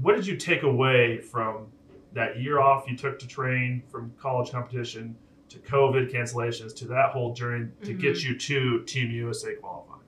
What 0.00 0.16
did 0.16 0.26
you 0.26 0.36
take 0.36 0.62
away 0.62 1.20
from 1.20 1.66
that 2.12 2.40
year 2.40 2.60
off 2.60 2.88
you 2.88 2.96
took 2.96 3.18
to 3.20 3.26
train 3.26 3.82
from 3.90 4.12
college 4.20 4.50
competition 4.50 5.16
to 5.48 5.58
COVID 5.58 6.12
cancellations 6.12 6.74
to 6.76 6.86
that 6.88 7.10
whole 7.10 7.34
journey 7.34 7.68
to 7.82 7.90
mm-hmm. 7.90 8.00
get 8.00 8.22
you 8.22 8.36
to 8.36 8.82
Team 8.84 9.10
USA 9.10 9.54
qualifying? 9.54 10.00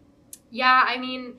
Yeah, 0.51 0.85
I 0.87 0.99
mean, 0.99 1.39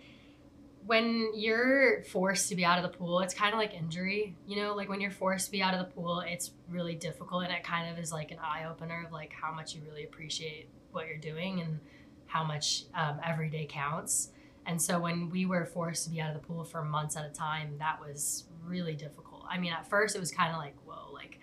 when 0.85 1.31
you're 1.35 2.03
forced 2.03 2.49
to 2.49 2.55
be 2.55 2.65
out 2.65 2.83
of 2.83 2.83
the 2.83 2.97
pool, 2.97 3.19
it's 3.21 3.33
kind 3.33 3.53
of 3.53 3.59
like 3.59 3.73
injury. 3.73 4.35
You 4.45 4.57
know, 4.57 4.75
like 4.75 4.89
when 4.89 4.99
you're 4.99 5.11
forced 5.11 5.45
to 5.45 5.51
be 5.51 5.61
out 5.61 5.73
of 5.73 5.79
the 5.79 5.93
pool, 5.93 6.21
it's 6.25 6.51
really 6.69 6.95
difficult, 6.95 7.43
and 7.43 7.53
it 7.53 7.63
kind 7.63 7.91
of 7.91 8.01
is 8.01 8.11
like 8.11 8.31
an 8.31 8.39
eye 8.39 8.65
opener 8.69 9.03
of 9.05 9.11
like 9.11 9.31
how 9.33 9.53
much 9.53 9.75
you 9.75 9.81
really 9.87 10.03
appreciate 10.03 10.69
what 10.91 11.07
you're 11.07 11.17
doing 11.17 11.61
and 11.61 11.79
how 12.25 12.43
much 12.43 12.85
um, 12.95 13.19
every 13.25 13.49
day 13.49 13.67
counts. 13.69 14.29
And 14.65 14.81
so 14.81 14.99
when 14.99 15.29
we 15.29 15.45
were 15.45 15.65
forced 15.65 16.05
to 16.05 16.09
be 16.09 16.21
out 16.21 16.33
of 16.33 16.41
the 16.41 16.47
pool 16.47 16.63
for 16.63 16.83
months 16.83 17.17
at 17.17 17.25
a 17.25 17.29
time, 17.29 17.75
that 17.79 17.99
was 17.99 18.45
really 18.65 18.95
difficult. 18.95 19.43
I 19.49 19.59
mean, 19.59 19.73
at 19.73 19.89
first 19.89 20.15
it 20.15 20.19
was 20.19 20.31
kind 20.31 20.51
of 20.51 20.57
like, 20.57 20.75
whoa, 20.85 21.11
like 21.13 21.39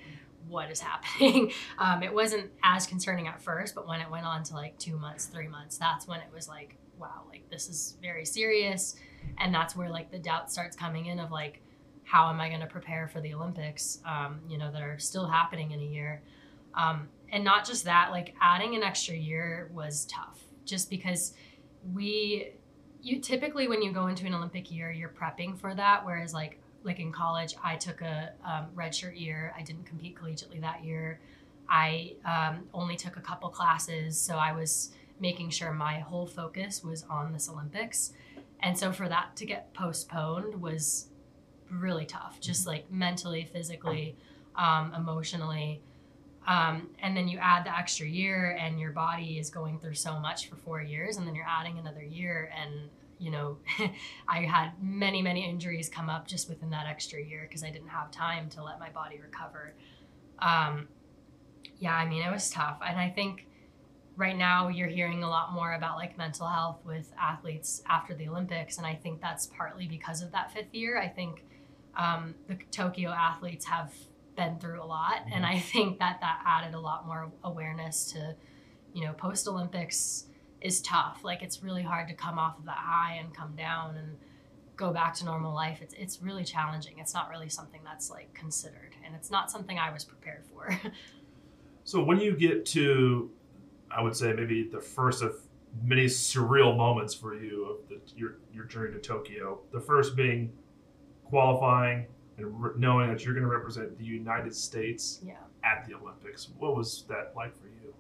what 0.49 0.71
is 0.71 0.81
happening? 0.81 1.53
Um, 1.79 2.03
it 2.03 2.13
wasn't 2.13 2.51
as 2.63 2.87
concerning 2.87 3.27
at 3.27 3.41
first, 3.41 3.75
but 3.75 3.87
when 3.89 4.01
it 4.01 4.11
went 4.11 4.27
on 4.27 4.43
to 4.45 4.55
like 4.55 4.79
two 4.79 4.99
months, 4.99 5.27
three 5.27 5.49
months, 5.49 5.79
that's 5.79 6.07
when 6.07 6.21
it 6.21 6.27
was 6.35 6.49
like, 6.49 6.77
wow, 6.99 7.23
like 7.29 7.49
this 7.51 7.69
is 7.69 7.97
very 8.03 8.25
serious 8.25 8.97
and 9.39 9.55
that's 9.55 9.75
where 9.75 9.89
like 9.89 10.11
the 10.11 10.19
doubt 10.19 10.51
starts 10.51 10.77
coming 10.77 11.07
in 11.07 11.19
of 11.19 11.31
like 11.31 11.61
how 12.05 12.29
am 12.29 12.41
i 12.41 12.49
going 12.49 12.61
to 12.61 12.67
prepare 12.67 13.09
for 13.09 13.21
the 13.21 13.33
olympics 13.35 14.01
um, 14.05 14.41
you 14.49 14.59
know 14.59 14.71
that 14.71 14.83
are 14.83 14.99
still 14.99 15.27
happening 15.27 15.71
in 15.73 15.81
a 15.81 15.85
year. 15.85 16.23
Um, 16.75 17.09
and 17.33 17.43
not 17.45 17.67
just 17.67 17.85
that 17.85 18.11
like 18.11 18.35
adding 18.41 18.75
an 18.75 18.83
extra 18.83 19.15
year 19.15 19.71
was 19.75 20.07
tough 20.07 20.41
just 20.65 20.91
because 20.91 21.35
we 21.93 22.53
you 23.03 23.21
typically 23.21 23.67
when 23.67 23.83
you 23.83 23.93
go 23.93 24.09
into 24.09 24.27
an 24.27 24.35
olympic 24.35 24.71
year 24.71 24.91
you're 24.91 25.09
prepping 25.09 25.59
for 25.59 25.75
that 25.75 26.05
whereas 26.05 26.35
like 26.35 26.61
like 26.85 27.01
in 27.01 27.11
college 27.13 27.55
i 27.65 27.77
took 27.77 28.03
a 28.03 28.33
um, 28.45 28.67
redshirt 28.75 29.19
year. 29.19 29.53
I 29.59 29.63
didn't 29.63 29.85
compete 29.85 30.17
collegiately 30.17 30.61
that 30.61 30.85
year. 30.85 31.21
I 31.69 32.15
um, 32.25 32.65
only 32.75 32.97
took 32.97 33.17
a 33.17 33.21
couple 33.21 33.49
classes 33.49 34.19
so 34.19 34.37
i 34.37 34.53
was 34.53 34.93
making 35.21 35.51
sure 35.51 35.73
my 35.73 35.99
whole 35.99 36.27
focus 36.27 36.83
was 36.83 37.05
on 37.11 37.33
this 37.33 37.49
olympics 37.49 38.13
and 38.63 38.77
so 38.77 38.93
for 38.93 39.09
that 39.09 39.37
to 39.37 39.47
get 39.47 39.73
postponed 39.75 40.61
was 40.61 41.09
really 41.71 42.05
tough, 42.05 42.39
just 42.41 42.67
like 42.67 42.91
mentally, 42.91 43.49
physically, 43.53 44.17
um, 44.57 44.93
emotionally. 44.95 45.81
Um, 46.47 46.89
and 47.01 47.17
then 47.17 47.29
you 47.29 47.39
add 47.39 47.65
the 47.65 47.77
extra 47.77 48.07
year, 48.07 48.57
and 48.59 48.81
your 48.81 48.91
body 48.93 49.39
is 49.39 49.51
going 49.51 49.79
through 49.79 49.95
so 49.95 50.19
much 50.19 50.49
for 50.49 50.57
four 50.57 50.81
years, 50.81 51.17
and 51.17 51.27
then 51.27 51.35
you're 51.35 51.49
adding 51.49 51.79
another 51.79 52.03
year. 52.03 52.51
And, 52.61 52.89
you 53.19 53.31
know, 53.31 53.59
I 54.29 54.41
had 54.41 54.73
many, 54.83 55.23
many 55.23 55.49
injuries 55.49 55.89
come 55.89 56.09
up 56.09 56.27
just 56.27 56.49
within 56.49 56.71
that 56.71 56.87
extra 56.87 57.23
year 57.23 57.47
because 57.49 57.63
I 57.63 57.71
didn't 57.71 57.89
have 57.89 58.11
time 58.11 58.49
to 58.51 58.65
let 58.65 58.81
my 58.81 58.91
body 58.91 59.21
recover. 59.21 59.75
Um, 60.39 60.89
yeah, 61.79 61.95
I 61.95 62.07
mean, 62.07 62.23
it 62.23 62.31
was 62.31 62.51
tough. 62.51 62.81
And 62.87 62.99
I 62.99 63.11
think 63.11 63.47
right 64.21 64.37
now 64.37 64.69
you're 64.69 64.87
hearing 64.87 65.23
a 65.23 65.29
lot 65.29 65.53
more 65.55 65.73
about 65.73 65.97
like 65.97 66.19
mental 66.19 66.47
health 66.47 66.81
with 66.85 67.11
athletes 67.19 67.83
after 67.89 68.15
the 68.15 68.29
Olympics, 68.29 68.77
and 68.77 68.87
I 68.87 68.95
think 68.95 69.21
that's 69.21 69.47
partly 69.47 69.89
because 69.89 70.21
of 70.21 70.31
that 70.33 70.53
fifth 70.53 70.75
year. 70.75 70.99
I 70.99 71.09
think 71.09 71.47
um, 71.97 72.35
the 72.47 72.59
Tokyo 72.71 73.11
athletes 73.11 73.65
have 73.65 73.93
been 74.37 74.59
through 74.59 74.83
a 74.83 74.85
lot, 74.85 75.23
and 75.33 75.45
I 75.47 75.59
think 75.59 75.99
that 76.01 76.21
that 76.21 76.43
added 76.45 76.75
a 76.75 76.79
lot 76.79 77.07
more 77.07 77.33
awareness 77.43 78.13
to, 78.13 78.37
you 78.93 79.07
know, 79.07 79.15
post 79.15 79.49
Olympics 79.49 80.27
is 80.61 80.83
tough. 80.83 81.21
Like 81.25 81.43
it's 81.43 81.63
really 81.63 81.83
hard 81.83 82.07
to 82.09 82.15
come 82.15 82.39
off 82.39 82.59
of 82.59 82.67
that 82.67 82.77
high 82.77 83.15
and 83.15 83.35
come 83.35 83.57
down 83.57 83.97
and 83.97 84.19
go 84.77 84.93
back 84.93 85.15
to 85.15 85.25
normal 85.25 85.55
life. 85.55 85.79
It's 85.81 85.95
it's 85.95 86.21
really 86.21 86.45
challenging. 86.45 86.99
It's 86.99 87.15
not 87.15 87.31
really 87.31 87.49
something 87.49 87.81
that's 87.87 88.11
like 88.11 88.35
considered, 88.35 88.95
and 89.03 89.15
it's 89.15 89.31
not 89.31 89.51
something 89.51 89.79
I 89.79 89.91
was 89.91 90.05
prepared 90.05 90.45
for. 90.45 90.79
so 91.85 92.03
when 92.03 92.21
you 92.21 92.37
get 92.37 92.67
to 92.67 93.31
I 93.91 94.03
would 94.03 94.15
say 94.17 94.33
maybe 94.33 94.65
the 94.65 94.81
first 94.81 95.23
of 95.23 95.37
many 95.85 96.07
surreal 96.07 96.77
moments 96.77 97.15
for 97.15 97.35
you 97.35 97.65
of 97.67 97.89
the, 97.89 98.01
your 98.17 98.37
your 98.53 98.65
journey 98.65 98.93
to 98.93 98.99
Tokyo. 99.01 99.61
The 99.73 99.81
first 99.81 100.17
being 100.17 100.53
qualifying 101.25 102.07
and 102.39 102.63
re- 102.63 102.73
knowing 102.77 103.09
that 103.11 103.25
you're 103.25 103.35
going 103.35 103.45
to 103.45 103.51
represent 103.51 103.97
the 103.99 104.05
United 104.05 104.55
States 104.55 105.21
Yeah. 105.25 105.35
at 105.65 105.87
the 105.87 105.95
Olympics. 105.95 106.49
What 106.59 106.77
was 106.77 107.05
that 107.09 107.33
like 107.37 107.57
for 107.57 107.67
you? 107.67 107.95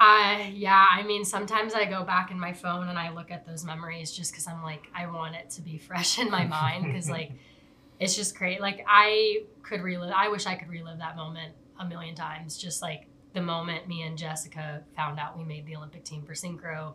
I 0.00 0.52
yeah, 0.54 0.86
I 0.90 1.02
mean, 1.02 1.24
sometimes 1.24 1.74
I 1.74 1.84
go 1.84 2.04
back 2.04 2.30
in 2.30 2.38
my 2.38 2.52
phone 2.52 2.88
and 2.88 2.98
I 2.98 3.10
look 3.12 3.30
at 3.30 3.44
those 3.46 3.64
memories 3.64 4.12
just 4.12 4.32
because 4.32 4.46
I'm 4.46 4.62
like, 4.62 4.86
I 4.94 5.06
want 5.06 5.34
it 5.34 5.50
to 5.50 5.62
be 5.62 5.78
fresh 5.88 6.18
in 6.18 6.30
my 6.30 6.44
mind 6.44 6.84
because 6.84 7.10
like, 7.10 7.32
it's 8.00 8.14
just 8.14 8.36
great. 8.36 8.60
Like 8.60 8.84
I 8.86 9.42
could 9.62 9.82
relive. 9.82 10.12
I 10.14 10.28
wish 10.28 10.46
I 10.46 10.54
could 10.54 10.68
relive 10.68 10.98
that 10.98 11.16
moment 11.16 11.52
a 11.80 11.84
million 11.84 12.14
times. 12.14 12.56
Just 12.56 12.80
like 12.82 13.06
the 13.38 13.44
moment 13.44 13.86
me 13.86 14.02
and 14.02 14.18
Jessica 14.18 14.82
found 14.96 15.20
out 15.20 15.38
we 15.38 15.44
made 15.44 15.64
the 15.64 15.76
Olympic 15.76 16.04
team 16.04 16.22
for 16.22 16.34
synchro. 16.34 16.94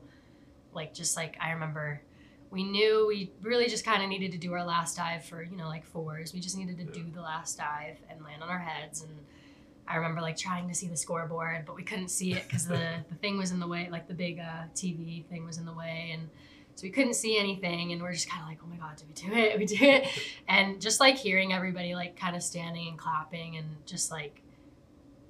Like 0.73 0.93
just 0.93 1.15
like 1.15 1.37
I 1.39 1.51
remember, 1.51 2.01
we 2.51 2.63
knew 2.63 3.05
we 3.07 3.31
really 3.41 3.67
just 3.67 3.85
kind 3.85 4.03
of 4.03 4.09
needed 4.09 4.31
to 4.33 4.37
do 4.37 4.51
our 4.53 4.65
last 4.65 4.97
dive 4.97 5.23
for 5.23 5.41
you 5.41 5.55
know 5.55 5.67
like 5.67 5.85
fours. 5.85 6.33
We 6.33 6.41
just 6.41 6.57
needed 6.57 6.77
to 6.79 6.85
do 6.85 7.05
the 7.13 7.21
last 7.21 7.57
dive 7.57 7.97
and 8.09 8.21
land 8.23 8.43
on 8.43 8.49
our 8.49 8.59
heads 8.59 9.01
and. 9.01 9.11
I 9.85 9.97
remember 9.97 10.21
like 10.21 10.37
trying 10.37 10.69
to 10.69 10.73
see 10.73 10.87
the 10.87 10.95
scoreboard, 10.95 11.65
but 11.65 11.75
we 11.75 11.83
couldn't 11.83 12.07
see 12.07 12.31
it 12.31 12.47
because 12.47 12.65
the, 12.65 13.03
the 13.09 13.15
thing 13.15 13.37
was 13.37 13.51
in 13.51 13.59
the 13.59 13.67
way, 13.67 13.89
like 13.91 14.07
the 14.07 14.13
big 14.13 14.39
uh, 14.39 14.63
TV 14.73 15.25
thing 15.25 15.45
was 15.45 15.57
in 15.57 15.65
the 15.65 15.73
way. 15.73 16.11
And 16.13 16.29
so 16.75 16.83
we 16.83 16.89
couldn't 16.89 17.15
see 17.15 17.37
anything. 17.37 17.91
And 17.91 18.01
we're 18.01 18.13
just 18.13 18.29
kind 18.29 18.41
of 18.43 18.47
like, 18.47 18.59
oh 18.63 18.67
my 18.67 18.77
God, 18.77 18.95
did 18.95 19.09
we 19.09 19.13
do 19.13 19.37
it? 19.37 19.59
We 19.59 19.65
do 19.65 19.75
it. 19.83 20.07
And 20.47 20.79
just 20.79 21.01
like 21.01 21.17
hearing 21.17 21.51
everybody 21.51 21.95
like 21.95 22.17
kind 22.17 22.33
of 22.33 22.43
standing 22.43 22.87
and 22.87 22.97
clapping 22.97 23.57
and 23.57 23.67
just 23.85 24.09
like 24.09 24.42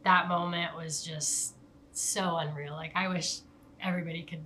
that 0.03 0.27
moment 0.27 0.75
was 0.75 1.03
just 1.03 1.55
so 1.91 2.37
unreal. 2.37 2.73
Like 2.73 2.91
I 2.95 3.07
wish 3.07 3.39
everybody 3.81 4.23
could 4.23 4.43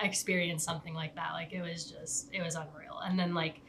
experience 0.00 0.64
something 0.64 0.94
like 0.94 1.14
that. 1.14 1.32
Like 1.32 1.52
it 1.52 1.62
was 1.62 1.84
just, 1.90 2.32
it 2.32 2.42
was 2.42 2.54
unreal. 2.54 2.98
And 3.04 3.18
then 3.18 3.34
like, 3.34 3.60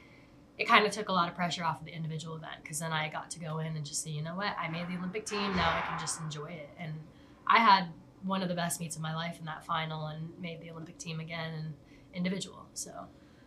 it 0.57 0.67
kind 0.67 0.85
of 0.85 0.91
took 0.91 1.09
a 1.09 1.11
lot 1.11 1.27
of 1.29 1.35
pressure 1.35 1.63
off 1.63 1.79
of 1.81 1.85
the 1.85 1.91
individual 1.93 2.35
event 2.37 2.55
because 2.63 2.79
then 2.79 2.93
I 2.93 3.09
got 3.09 3.29
to 3.31 3.39
go 3.39 3.59
in 3.59 3.75
and 3.75 3.85
just 3.85 4.03
say, 4.03 4.11
you 4.11 4.21
know 4.21 4.35
what, 4.35 4.55
I 4.59 4.69
made 4.69 4.87
the 4.87 4.95
Olympic 4.97 5.25
team. 5.25 5.55
Now 5.55 5.69
I 5.69 5.81
can 5.87 5.99
just 5.99 6.19
enjoy 6.21 6.47
it. 6.51 6.69
And 6.79 6.93
I 7.47 7.59
had 7.59 7.87
one 8.23 8.41
of 8.41 8.47
the 8.47 8.55
best 8.55 8.79
meets 8.79 8.95
of 8.95 9.01
my 9.01 9.13
life 9.13 9.37
in 9.39 9.45
that 9.45 9.65
final 9.65 10.07
and 10.07 10.29
made 10.39 10.61
the 10.61 10.71
Olympic 10.71 10.97
team 10.97 11.19
again 11.19 11.53
and 11.53 11.73
individual. 12.13 12.65
So 12.73 12.91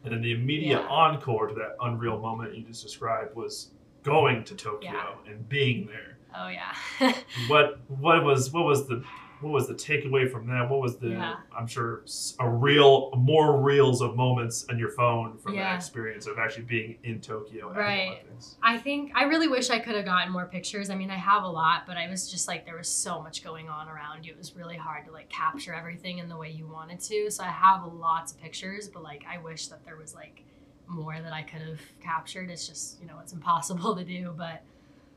And 0.04 0.12
then 0.12 0.20
the 0.22 0.32
immediate 0.32 0.80
Yeah. 0.82 0.87
encore 0.88 1.48
to 1.48 1.54
that 1.54 1.76
unreal 1.80 2.18
moment 2.18 2.54
you 2.54 2.62
just 2.62 2.82
described 2.82 3.34
was 3.34 3.70
going 4.02 4.44
to 4.44 4.54
Tokyo 4.54 4.92
Yeah. 4.92 5.32
and 5.32 5.48
being 5.48 5.87
there. 5.87 6.17
Oh 6.37 6.49
yeah, 6.49 6.75
What 7.49 7.80
what 7.88 8.25
was 8.25 8.52
what 8.52 8.64
was 8.64 8.87
the 8.88 9.04
what 9.40 9.52
was 9.52 9.68
the 9.68 9.75
takeaway 9.75 10.30
from 10.30 10.49
that? 10.49 10.68
What 10.68 10.80
was 10.80 10.97
the 10.97 11.11
Yeah. 11.11 11.37
I'm 11.56 11.66
sure 11.66 12.02
a 12.40 12.49
real 12.49 13.12
more 13.16 13.61
reels 13.61 14.00
of 14.00 14.16
moments 14.16 14.66
on 14.68 14.78
your 14.78 14.90
phone 14.90 15.38
from 15.38 15.54
that 15.56 15.76
experience 15.76 16.26
of 16.26 16.38
actually 16.38 16.64
being 16.64 16.99
in 17.04 17.20
Tokyo 17.20 17.73
Right. 17.73 18.20
I 18.62 18.78
think 18.78 19.12
I 19.14 19.25
really 19.25 19.47
wish 19.47 19.70
I 19.70 19.78
could 19.78 19.94
have 19.94 20.04
gotten 20.04 20.32
more 20.32 20.47
pictures. 20.47 20.90
I 20.90 20.97
mean, 20.97 21.11
I 21.11 21.16
have 21.16 21.44
a 21.44 21.49
lot, 21.49 21.87
but 21.87 21.97
I 21.97 22.08
was 22.08 22.30
just 22.30 22.49
like 22.49 22.64
there 22.64 22.76
was 22.76 22.88
so 22.88 23.23
much 23.23 23.44
going 23.44 23.68
on 23.68 23.88
around 23.88 24.26
you. 24.26 24.32
It 24.32 24.38
was 24.38 24.56
really 24.56 24.76
hard 24.76 25.04
to 25.06 25.12
like 25.12 25.28
capture 25.28 25.73
everything 25.73 26.18
in 26.18 26.28
the 26.28 26.37
way 26.37 26.50
you 26.50 26.66
wanted 26.66 27.00
to. 27.00 27.30
So 27.30 27.44
I 27.44 27.49
have 27.49 27.85
lots 27.85 28.32
of 28.32 28.40
pictures, 28.40 28.88
but 28.88 29.02
like 29.02 29.25
I 29.28 29.38
wish 29.38 29.68
that 29.68 29.85
there 29.85 29.97
was 29.97 30.14
like 30.14 30.42
more 30.88 31.20
that 31.20 31.32
I 31.32 31.42
could 31.42 31.61
have 31.61 31.80
captured. 32.02 32.50
It's 32.50 32.66
just, 32.66 33.00
you 33.00 33.06
know, 33.06 33.18
it's 33.23 33.32
impossible 33.32 33.94
to 34.00 34.04
do, 34.04 34.35
but 34.37 34.62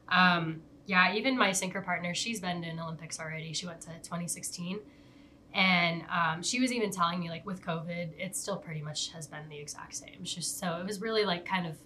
um 0.10 0.62
yeah, 0.92 1.14
even 1.14 1.38
my 1.38 1.52
synchro 1.52 1.82
partner, 1.86 2.14
she's 2.14 2.42
been 2.42 2.66
in 2.66 2.78
Olympics 2.78 3.18
already. 3.18 3.54
She 3.54 3.66
went 3.66 3.80
to 3.82 3.92
2016. 4.04 4.78
And 5.54 6.04
um, 6.10 6.44
she 6.44 6.60
was 6.60 6.74
even 6.74 6.92
telling 6.92 7.22
me, 7.22 7.30
like, 7.30 7.46
with 7.46 7.66
COVID, 7.66 8.10
it 8.20 8.36
still 8.36 8.58
pretty 8.58 8.82
much 8.82 9.10
has 9.14 9.26
been 9.26 9.48
the 9.48 9.58
exact 9.58 9.96
same. 9.96 10.26
So 10.26 10.80
it 10.82 10.86
was 10.86 11.00
really, 11.00 11.24
like, 11.24 11.46
kind 11.46 11.66
of 11.66 11.78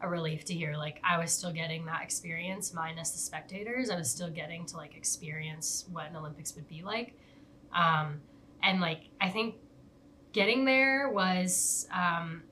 a 0.00 0.08
relief 0.08 0.44
to 0.44 0.54
hear 0.54 0.76
like 0.76 1.00
I 1.02 1.18
was 1.18 1.32
still 1.32 1.50
getting 1.52 1.86
that 1.86 2.02
experience 2.02 2.74
minus 2.74 3.12
the 3.12 3.18
spectators. 3.18 3.88
I 3.88 3.96
was 3.96 4.10
still 4.10 4.28
getting 4.28 4.66
to 4.66 4.76
like 4.76 4.94
experience 4.94 5.86
what 5.90 6.10
an 6.10 6.16
Olympics 6.16 6.54
would 6.54 6.68
be 6.68 6.82
like. 6.82 7.14
Um, 7.72 8.20
and 8.62 8.78
like 8.78 9.04
I 9.22 9.30
think 9.30 9.54
getting 10.32 10.66
there 10.66 11.08
was 11.08 11.88
um, 11.94 12.42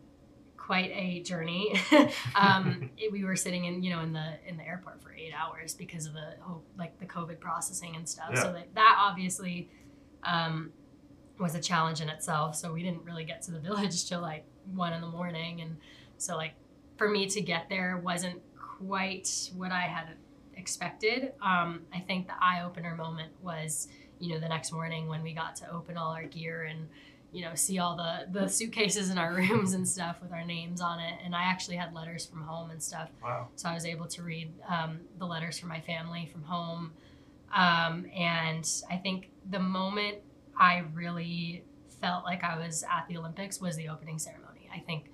quite 0.64 0.90
a 0.94 1.20
journey. 1.20 1.78
um, 2.34 2.88
it- 2.96 3.12
we 3.12 3.22
were 3.22 3.36
sitting 3.36 3.66
in 3.66 3.82
you 3.82 3.90
know 3.90 4.00
in 4.00 4.12
the 4.12 4.28
in 4.46 4.56
the 4.56 4.66
airport 4.66 5.02
for 5.02 5.12
eight 5.12 5.32
hours 5.36 5.74
because 5.74 6.06
of 6.06 6.14
the 6.14 6.34
whole, 6.40 6.62
like 6.78 6.98
the 6.98 7.06
COVID 7.06 7.38
processing 7.38 7.96
and 7.96 8.08
stuff. 8.08 8.30
Yeah. 8.34 8.42
So 8.42 8.52
that, 8.52 8.74
that 8.74 8.96
obviously 8.98 9.68
um, 10.22 10.72
was 11.38 11.54
a 11.54 11.60
challenge 11.60 12.00
in 12.00 12.08
itself. 12.08 12.56
So 12.56 12.72
we 12.72 12.82
didn't 12.82 13.04
really 13.04 13.24
get 13.24 13.42
to 13.42 13.50
the 13.50 13.58
village 13.68 14.08
till 14.08 14.20
like 14.20 14.44
one 14.74 14.92
in 14.94 15.00
the 15.02 15.06
morning, 15.08 15.60
and 15.60 15.76
so 16.16 16.36
like 16.36 16.54
for 16.96 17.08
me 17.10 17.26
to 17.26 17.40
get 17.42 17.68
there 17.68 17.98
wasn't 18.02 18.40
quite 18.56 19.50
what 19.56 19.70
I 19.70 19.82
had 19.82 20.08
expected. 20.56 21.32
Um, 21.42 21.82
I 21.92 22.00
think 22.00 22.26
the 22.26 22.34
eye 22.40 22.62
opener 22.64 22.94
moment 22.94 23.32
was, 23.42 23.88
you 24.18 24.32
know, 24.32 24.40
the 24.40 24.48
next 24.48 24.72
morning 24.72 25.08
when 25.08 25.22
we 25.22 25.34
got 25.34 25.56
to 25.56 25.70
open 25.70 25.96
all 25.96 26.12
our 26.12 26.24
gear 26.24 26.62
and, 26.62 26.88
you 27.34 27.42
know, 27.42 27.54
see 27.54 27.78
all 27.80 27.96
the, 27.96 28.26
the 28.30 28.46
suitcases 28.48 29.10
in 29.10 29.18
our 29.18 29.34
rooms 29.40 29.72
and 29.72 29.86
stuff 29.86 30.16
with 30.22 30.32
our 30.32 30.44
names 30.44 30.80
on 30.80 31.00
it. 31.00 31.14
And 31.24 31.34
I 31.34 31.42
actually 31.42 31.76
had 31.76 31.92
letters 31.92 32.24
from 32.24 32.42
home 32.42 32.70
and 32.70 32.80
stuff. 32.80 33.10
Wow. 33.22 33.48
So 33.56 33.68
I 33.68 33.74
was 33.74 33.84
able 33.84 34.06
to 34.06 34.22
read 34.22 34.52
um, 34.68 35.00
the 35.18 35.26
letters 35.26 35.58
from 35.58 35.68
my 35.68 35.80
family 35.80 36.28
from 36.32 36.44
home. 36.44 36.92
Um, 37.52 38.06
and 38.16 38.68
I 38.90 38.96
think 38.96 39.30
the 39.50 39.58
moment 39.58 40.18
I 40.58 40.84
really 40.94 41.64
felt 42.00 42.24
like 42.24 42.44
I 42.44 42.56
was 42.58 42.84
at 42.84 43.06
the 43.08 43.16
Olympics 43.16 43.60
was 43.60 43.76
the 43.76 43.88
opening 43.88 44.18
ceremony. 44.20 44.68
I 44.72 44.78
think 44.78 45.10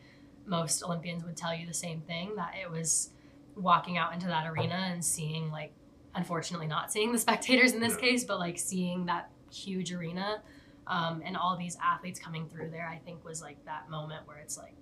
most 0.47 0.83
Olympians 0.83 1.25
would 1.25 1.37
tell 1.39 1.55
you 1.55 1.67
the 1.67 1.75
same 1.75 2.03
thing 2.03 2.37
that 2.37 2.53
it 2.62 2.71
was 2.71 3.11
walking 3.57 3.97
out 3.97 4.12
into 4.12 4.27
that 4.27 4.47
arena 4.47 4.75
and 4.93 5.05
seeing, 5.05 5.50
like, 5.50 5.73
unfortunately, 6.15 6.67
not 6.67 6.93
seeing 6.93 7.12
the 7.12 7.19
spectators 7.19 7.73
in 7.73 7.81
this 7.81 7.95
Yeah. 7.95 8.00
case, 8.00 8.25
but 8.25 8.39
like 8.39 8.59
seeing 8.59 9.07
that 9.07 9.31
huge 9.53 9.93
arena 9.93 10.43
um, 10.90 11.23
and 11.25 11.37
all 11.37 11.56
these 11.56 11.76
athletes 11.82 12.18
coming 12.20 12.49
through 12.49 12.70
there, 12.70 12.87
I 12.87 12.99
think 12.99 13.25
was 13.25 13.40
like 13.40 13.64
that 13.64 13.88
moment 13.88 14.26
where 14.26 14.38
it's 14.38 14.59
like, 14.59 14.76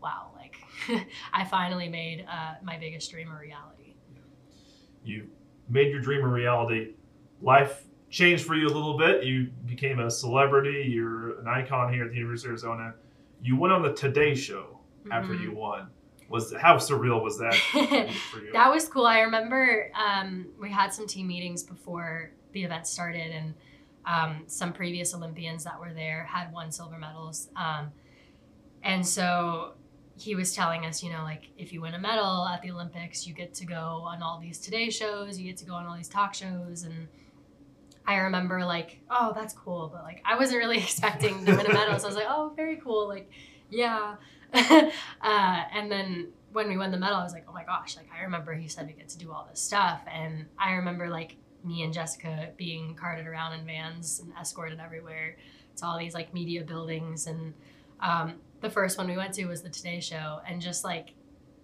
wow, 0.00 0.30
like 0.36 0.56
I 1.32 1.44
finally 1.44 1.88
made 1.88 2.24
uh, 2.30 2.54
my 2.62 2.78
biggest 2.78 3.10
dream 3.10 3.30
a 3.30 3.38
reality. 3.38 3.94
You 5.04 5.28
made 5.68 5.90
your 5.90 6.00
dream 6.00 6.22
a 6.24 6.28
reality. 6.28 6.94
Life 7.42 7.84
changed 8.10 8.44
for 8.44 8.54
you 8.54 8.66
a 8.66 8.74
little 8.74 8.96
bit. 8.98 9.24
You 9.24 9.50
became 9.66 9.98
a 10.00 10.10
celebrity. 10.10 10.86
You're 10.88 11.40
an 11.40 11.48
icon 11.48 11.92
here 11.92 12.04
at 12.04 12.10
the 12.10 12.16
University 12.16 12.48
of 12.48 12.52
Arizona. 12.52 12.94
You 13.42 13.56
went 13.56 13.72
on 13.72 13.82
the 13.82 13.92
Today 13.92 14.34
Show 14.34 14.80
after 15.10 15.32
Mhm. 15.34 15.42
you 15.42 15.52
won. 15.52 15.88
Was 16.28 16.54
how 16.54 16.76
surreal 16.76 17.22
was 17.22 17.38
that 17.38 17.54
for 18.30 18.38
you? 18.40 18.52
that 18.52 18.70
was 18.70 18.86
cool. 18.88 19.06
I 19.06 19.20
remember 19.20 19.90
um, 19.94 20.46
we 20.60 20.70
had 20.70 20.92
some 20.92 21.06
team 21.08 21.26
meetings 21.26 21.62
before 21.64 22.30
the 22.52 22.62
event 22.62 22.86
started, 22.86 23.32
and 23.32 23.54
um, 24.06 24.44
some 24.46 24.72
previous 24.72 25.14
Olympians 25.14 25.64
that 25.64 25.78
were 25.78 25.92
there 25.92 26.24
had 26.24 26.52
won 26.52 26.72
silver 26.72 26.98
medals. 26.98 27.48
Um, 27.56 27.92
and 28.82 29.06
so 29.06 29.74
he 30.16 30.34
was 30.34 30.54
telling 30.54 30.84
us, 30.84 31.02
you 31.02 31.10
know, 31.10 31.22
like 31.22 31.50
if 31.56 31.72
you 31.72 31.80
win 31.80 31.94
a 31.94 31.98
medal 31.98 32.46
at 32.46 32.62
the 32.62 32.70
Olympics, 32.70 33.26
you 33.26 33.34
get 33.34 33.54
to 33.54 33.66
go 33.66 34.02
on 34.04 34.22
all 34.22 34.38
these 34.38 34.58
Today 34.58 34.90
shows, 34.90 35.38
you 35.38 35.46
get 35.46 35.56
to 35.58 35.64
go 35.64 35.74
on 35.74 35.86
all 35.86 35.96
these 35.96 36.08
talk 36.08 36.34
shows, 36.34 36.82
and 36.82 37.08
I 38.06 38.16
remember 38.16 38.64
like, 38.64 39.00
oh, 39.10 39.32
that's 39.34 39.54
cool, 39.54 39.90
but 39.92 40.02
like 40.02 40.22
I 40.24 40.36
wasn't 40.36 40.58
really 40.58 40.78
expecting 40.82 41.44
to 41.46 41.56
win 41.56 41.66
a 41.66 41.72
medal, 41.72 41.98
so 41.98 42.06
I 42.06 42.08
was 42.08 42.16
like, 42.16 42.26
oh, 42.28 42.52
very 42.54 42.76
cool, 42.76 43.08
like, 43.08 43.30
yeah. 43.70 44.16
uh, 44.52 44.90
and 45.22 45.90
then 45.90 46.28
when 46.52 46.68
we 46.68 46.76
won 46.76 46.90
the 46.90 46.98
medal, 46.98 47.16
I 47.16 47.22
was 47.22 47.32
like, 47.32 47.46
oh 47.48 47.52
my 47.52 47.64
gosh, 47.64 47.96
like 47.96 48.08
I 48.14 48.22
remember 48.22 48.52
he 48.52 48.68
said 48.68 48.86
we 48.86 48.92
get 48.92 49.08
to 49.10 49.18
do 49.18 49.32
all 49.32 49.46
this 49.48 49.60
stuff, 49.60 50.02
and 50.12 50.46
I 50.58 50.72
remember 50.72 51.08
like 51.08 51.36
me 51.64 51.82
and 51.82 51.92
Jessica 51.92 52.50
being 52.56 52.94
carted 52.94 53.26
around 53.26 53.58
in 53.58 53.66
vans 53.66 54.20
and 54.20 54.32
escorted 54.40 54.80
everywhere. 54.80 55.36
To 55.76 55.86
all 55.86 55.98
these 55.98 56.14
like 56.14 56.34
media 56.34 56.62
buildings, 56.62 57.26
and 57.26 57.54
um, 58.00 58.34
the 58.60 58.68
first 58.68 58.98
one 58.98 59.08
we 59.08 59.16
went 59.16 59.32
to 59.34 59.46
was 59.46 59.62
the 59.62 59.70
Today 59.70 60.00
Show, 60.00 60.40
and 60.46 60.60
just 60.60 60.84
like 60.84 61.14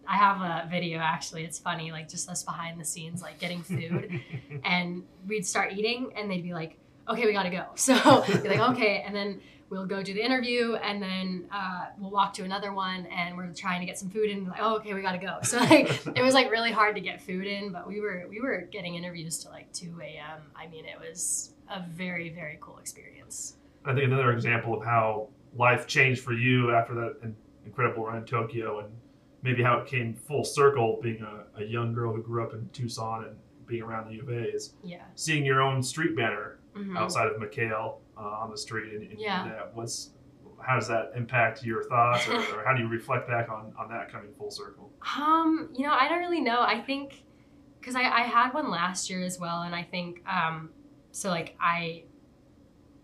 I 0.08 0.16
have 0.16 0.40
a 0.40 0.68
video 0.70 0.98
actually. 1.00 1.44
It's 1.44 1.58
funny, 1.58 1.92
like 1.92 2.08
just 2.08 2.28
us 2.28 2.42
behind 2.42 2.80
the 2.80 2.84
scenes, 2.84 3.20
like 3.20 3.38
getting 3.38 3.62
food, 3.62 4.20
and 4.64 5.02
we'd 5.26 5.46
start 5.46 5.72
eating, 5.72 6.12
and 6.16 6.30
they'd 6.30 6.42
be 6.42 6.54
like, 6.54 6.78
"Okay, 7.08 7.26
we 7.26 7.32
gotta 7.32 7.50
go." 7.50 7.66
So 7.76 7.94
be 8.42 8.48
like, 8.48 8.60
"Okay," 8.70 9.02
and 9.04 9.14
then 9.14 9.40
we'll 9.70 9.86
go 9.86 10.02
do 10.02 10.14
the 10.14 10.24
interview, 10.24 10.74
and 10.76 11.02
then 11.02 11.46
uh, 11.52 11.86
we'll 11.98 12.10
walk 12.10 12.32
to 12.34 12.44
another 12.44 12.72
one, 12.72 13.06
and 13.06 13.36
we're 13.36 13.52
trying 13.52 13.80
to 13.80 13.86
get 13.86 13.98
some 13.98 14.08
food, 14.10 14.30
and 14.30 14.48
like, 14.48 14.58
"Oh, 14.60 14.76
okay, 14.76 14.94
we 14.94 15.02
gotta 15.02 15.18
go." 15.18 15.38
So 15.42 15.58
like 15.58 15.88
it 16.16 16.22
was 16.22 16.34
like 16.34 16.50
really 16.50 16.72
hard 16.72 16.94
to 16.96 17.00
get 17.00 17.20
food 17.22 17.46
in, 17.46 17.72
but 17.72 17.86
we 17.86 18.00
were 18.00 18.26
we 18.28 18.40
were 18.40 18.68
getting 18.70 18.94
interviews 18.94 19.38
to 19.44 19.48
like 19.48 19.72
two 19.72 19.98
a.m. 20.02 20.42
I 20.54 20.66
mean, 20.68 20.84
it 20.84 20.98
was 20.98 21.52
a 21.70 21.82
very 21.88 22.30
very 22.30 22.58
cool 22.60 22.78
experience. 22.78 23.56
I 23.84 23.92
think 23.94 24.04
another 24.04 24.32
example 24.32 24.74
of 24.76 24.84
how 24.84 25.28
life 25.56 25.86
changed 25.86 26.22
for 26.22 26.32
you 26.32 26.72
after 26.74 26.94
that 26.94 27.32
incredible 27.64 28.04
run 28.06 28.18
in 28.18 28.24
Tokyo, 28.24 28.80
and 28.80 28.88
maybe 29.42 29.62
how 29.62 29.78
it 29.78 29.86
came 29.86 30.14
full 30.14 30.44
circle, 30.44 30.98
being 31.02 31.22
a, 31.22 31.60
a 31.60 31.64
young 31.64 31.92
girl 31.92 32.12
who 32.12 32.22
grew 32.22 32.42
up 32.44 32.52
in 32.52 32.68
Tucson 32.72 33.24
and 33.24 33.36
being 33.66 33.82
around 33.82 34.08
the 34.08 34.14
U 34.16 34.22
of 34.22 34.28
A, 34.28 34.52
is 34.54 34.74
Yeah. 34.84 35.02
seeing 35.14 35.44
your 35.44 35.60
own 35.60 35.82
street 35.82 36.16
banner 36.16 36.58
Mhm. 36.76 36.96
outside 36.96 37.26
of 37.28 37.36
McKale 37.40 37.96
uh, 38.16 38.20
on 38.20 38.50
the 38.50 38.56
street 38.58 38.92
and, 38.94 39.10
and 39.10 39.20
Yeah. 39.20 39.44
that. 39.48 39.74
What's 39.74 40.10
how 40.64 40.74
does 40.76 40.88
that 40.88 41.12
impact 41.14 41.62
your 41.64 41.84
thoughts, 41.84 42.26
or, 42.28 42.34
or 42.36 42.64
how 42.64 42.74
do 42.74 42.82
you 42.82 42.88
reflect 42.88 43.28
back 43.28 43.48
on 43.50 43.72
on 43.78 43.88
that 43.90 44.10
coming 44.10 44.32
full 44.38 44.50
circle? 44.50 44.90
Um, 45.16 45.68
you 45.76 45.86
know, 45.86 45.92
I 45.92 46.08
don't 46.08 46.18
really 46.20 46.40
know. 46.40 46.62
I 46.62 46.80
think 46.80 47.22
because 47.78 47.94
I, 47.94 48.02
I 48.02 48.22
had 48.22 48.52
one 48.52 48.70
last 48.70 49.08
year 49.10 49.22
as 49.22 49.38
well, 49.38 49.62
and 49.62 49.74
I 49.74 49.82
think 49.82 50.22
um, 50.28 50.70
so. 51.12 51.28
Like 51.28 51.56
I 51.60 52.04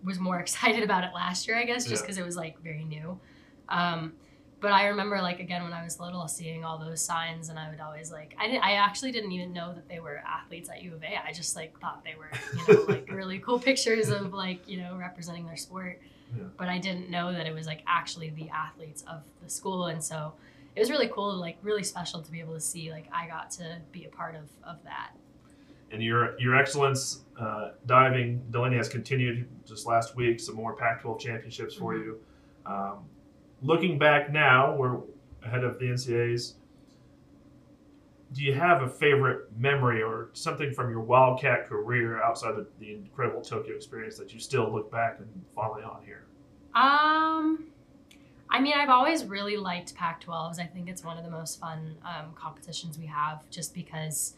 was 0.02 0.18
more 0.18 0.40
excited 0.44 0.82
about 0.82 1.04
it 1.04 1.10
last 1.14 1.46
year, 1.46 1.56
I 1.56 1.64
guess, 1.64 1.84
just 1.84 2.00
Yeah. 2.00 2.00
because 2.02 2.18
it 2.18 2.24
was 2.24 2.36
like 2.36 2.58
very 2.60 2.84
new. 2.84 3.20
Um, 3.68 4.14
but 4.62 4.72
I 4.72 4.86
remember 4.86 5.20
like 5.20 5.40
again 5.40 5.62
when 5.64 5.72
I 5.72 5.82
was 5.84 6.00
little, 6.00 6.26
seeing 6.28 6.64
all 6.64 6.78
those 6.78 7.02
signs, 7.04 7.48
and 7.50 7.58
I 7.58 7.68
would 7.68 7.80
always 7.80 8.10
like 8.12 8.34
I 8.38 8.46
didn't. 8.46 8.62
I 8.64 8.72
actually 8.74 9.12
didn't 9.12 9.32
even 9.32 9.52
know 9.52 9.74
that 9.74 9.88
they 9.88 9.98
were 10.00 10.22
athletes 10.26 10.70
at 10.70 10.82
U 10.82 10.94
of 10.94 11.02
A. 11.02 11.18
I 11.28 11.32
just 11.32 11.56
like 11.56 11.78
thought 11.80 12.02
they 12.04 12.14
were 12.16 12.30
you 12.56 12.74
know 12.74 12.82
like 12.84 13.10
really 13.12 13.38
cool 13.40 13.58
pictures 13.58 14.08
of 14.08 14.32
like 14.32 14.66
you 14.68 14.78
know 14.78 14.96
representing 14.96 15.44
their 15.46 15.56
sport. 15.56 16.00
Yeah. 16.34 16.44
But 16.56 16.68
I 16.68 16.78
didn't 16.78 17.10
know 17.10 17.30
that 17.32 17.46
it 17.46 17.52
was 17.52 17.66
like 17.66 17.82
actually 17.86 18.30
the 18.30 18.48
athletes 18.50 19.02
of 19.06 19.20
the 19.42 19.50
school, 19.50 19.86
and 19.86 20.02
so 20.02 20.32
it 20.74 20.80
was 20.80 20.90
really 20.90 21.08
cool, 21.08 21.34
like 21.36 21.58
really 21.62 21.82
special 21.82 22.22
to 22.22 22.30
be 22.30 22.40
able 22.40 22.54
to 22.54 22.60
see. 22.60 22.90
Like 22.90 23.06
I 23.12 23.26
got 23.26 23.50
to 23.52 23.78
be 23.90 24.04
a 24.06 24.08
part 24.08 24.34
of 24.36 24.44
of 24.64 24.82
that. 24.84 25.10
And 25.90 26.02
your 26.02 26.38
your 26.40 26.56
excellence 26.56 27.20
uh, 27.38 27.72
diving, 27.84 28.42
Delaney 28.50 28.76
has 28.76 28.88
continued 28.88 29.46
just 29.66 29.86
last 29.86 30.16
week. 30.16 30.40
Some 30.40 30.54
more 30.54 30.74
Pac-12 30.74 31.18
championships 31.20 31.74
for 31.74 31.94
Mhm. 31.94 32.04
you. 32.04 32.20
Um, 32.64 33.04
looking 33.62 33.98
back 33.98 34.32
now, 34.32 34.74
we're 34.76 34.98
ahead 35.44 35.64
of 35.64 35.78
the 35.78 35.86
NCAA's. 35.86 36.54
Do 38.32 38.42
you 38.42 38.54
have 38.54 38.82
a 38.82 38.88
favorite 38.88 39.48
memory 39.58 40.02
or 40.02 40.30
something 40.32 40.72
from 40.72 40.90
your 40.90 41.00
Wildcat 41.00 41.68
career 41.68 42.22
outside 42.22 42.54
of 42.54 42.66
the 42.78 42.94
incredible 42.94 43.42
Tokyo 43.42 43.76
experience 43.76 44.16
that 44.16 44.32
you 44.32 44.40
still 44.40 44.72
look 44.72 44.90
back 44.90 45.18
and 45.18 45.28
fondly 45.54 45.82
on 45.82 46.02
here? 46.04 46.24
Um, 46.74 47.66
I 48.48 48.60
mean, 48.60 48.72
I've 48.74 48.88
always 48.88 49.26
really 49.26 49.58
liked 49.58 49.94
Pac-12s. 49.94 50.58
I 50.58 50.64
think 50.64 50.88
it's 50.88 51.04
one 51.04 51.18
of 51.18 51.24
the 51.24 51.30
most 51.30 51.60
fun 51.60 51.96
um, 52.04 52.32
competitions 52.34 52.98
we 52.98 53.06
have, 53.06 53.40
just 53.50 53.74
because 53.74 54.34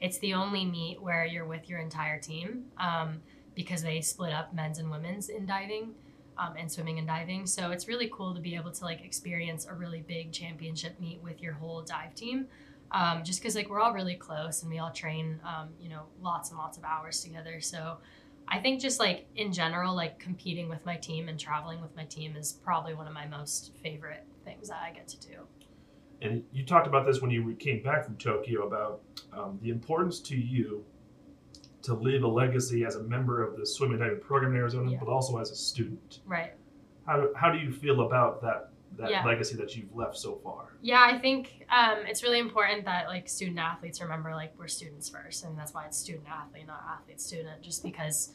it's 0.00 0.18
the 0.18 0.34
only 0.34 0.64
meet 0.64 1.00
where 1.00 1.24
you're 1.24 1.44
with 1.44 1.68
your 1.68 1.78
entire 1.78 2.18
team. 2.18 2.64
Um, 2.78 3.22
because 3.54 3.82
they 3.82 4.00
split 4.00 4.32
up 4.32 4.54
men's 4.54 4.78
and 4.78 4.90
women's 4.90 5.28
in 5.28 5.46
diving, 5.46 5.94
um, 6.40 6.54
and 6.58 6.70
swimming 6.70 6.98
and 6.98 7.06
diving. 7.06 7.46
So 7.46 7.70
it's 7.70 7.86
really 7.86 8.10
cool 8.12 8.34
to 8.34 8.40
be 8.40 8.54
able 8.54 8.70
to 8.72 8.84
like 8.84 9.04
experience 9.04 9.66
a 9.66 9.74
really 9.74 10.00
big 10.00 10.32
championship 10.32 10.98
meet 10.98 11.22
with 11.22 11.42
your 11.42 11.52
whole 11.52 11.82
dive 11.82 12.14
team. 12.14 12.46
Um, 12.92 13.22
just 13.22 13.40
because 13.40 13.54
like 13.54 13.68
we're 13.68 13.80
all 13.80 13.92
really 13.92 14.16
close 14.16 14.62
and 14.62 14.72
we 14.72 14.78
all 14.78 14.90
train, 14.90 15.38
um, 15.44 15.68
you 15.78 15.88
know, 15.88 16.04
lots 16.20 16.50
and 16.50 16.58
lots 16.58 16.76
of 16.76 16.82
hours 16.84 17.22
together. 17.22 17.60
So 17.60 17.98
I 18.48 18.58
think 18.58 18.80
just 18.80 18.98
like 18.98 19.26
in 19.36 19.52
general, 19.52 19.94
like 19.94 20.18
competing 20.18 20.68
with 20.68 20.84
my 20.84 20.96
team 20.96 21.28
and 21.28 21.38
traveling 21.38 21.80
with 21.80 21.94
my 21.94 22.04
team 22.04 22.34
is 22.36 22.52
probably 22.52 22.94
one 22.94 23.06
of 23.06 23.12
my 23.12 23.26
most 23.26 23.72
favorite 23.82 24.24
things 24.44 24.68
that 24.70 24.80
I 24.82 24.90
get 24.92 25.06
to 25.08 25.20
do. 25.20 25.34
And 26.22 26.42
you 26.52 26.64
talked 26.64 26.86
about 26.86 27.06
this 27.06 27.20
when 27.20 27.30
you 27.30 27.54
came 27.54 27.82
back 27.82 28.04
from 28.04 28.16
Tokyo 28.16 28.66
about 28.66 29.02
um, 29.32 29.58
the 29.62 29.70
importance 29.70 30.20
to 30.20 30.36
you 30.36 30.84
to 31.82 31.94
leave 31.94 32.22
a 32.22 32.28
legacy 32.28 32.84
as 32.84 32.96
a 32.96 33.02
member 33.04 33.42
of 33.42 33.56
the 33.56 33.64
swimming 33.66 33.98
diving 33.98 34.20
program 34.20 34.52
in 34.52 34.58
Arizona, 34.58 34.90
Yeah. 34.90 34.98
but 34.98 35.08
also 35.08 35.38
as 35.38 35.50
a 35.50 35.56
student. 35.56 36.20
Right. 36.26 36.52
How 37.06 37.16
do, 37.20 37.32
how 37.34 37.50
do 37.50 37.58
you 37.58 37.72
feel 37.72 38.02
about 38.02 38.42
that 38.42 38.68
that 38.96 39.08
Yeah. 39.10 39.24
legacy 39.24 39.56
that 39.56 39.74
you've 39.76 39.94
left 39.94 40.16
so 40.16 40.34
far? 40.42 40.74
Yeah, 40.82 41.00
I 41.00 41.16
think 41.18 41.64
um, 41.70 41.98
it's 42.06 42.22
really 42.24 42.40
important 42.40 42.84
that 42.86 43.06
like 43.06 43.28
student 43.28 43.58
athletes 43.58 44.00
remember 44.02 44.34
like 44.34 44.52
we're 44.58 44.66
students 44.68 45.08
first, 45.08 45.44
and 45.44 45.56
that's 45.56 45.72
why 45.72 45.86
it's 45.86 45.96
student 45.96 46.24
athlete, 46.28 46.66
not 46.66 46.82
athlete 46.98 47.20
student. 47.20 47.62
Just 47.62 47.82
because 47.84 48.34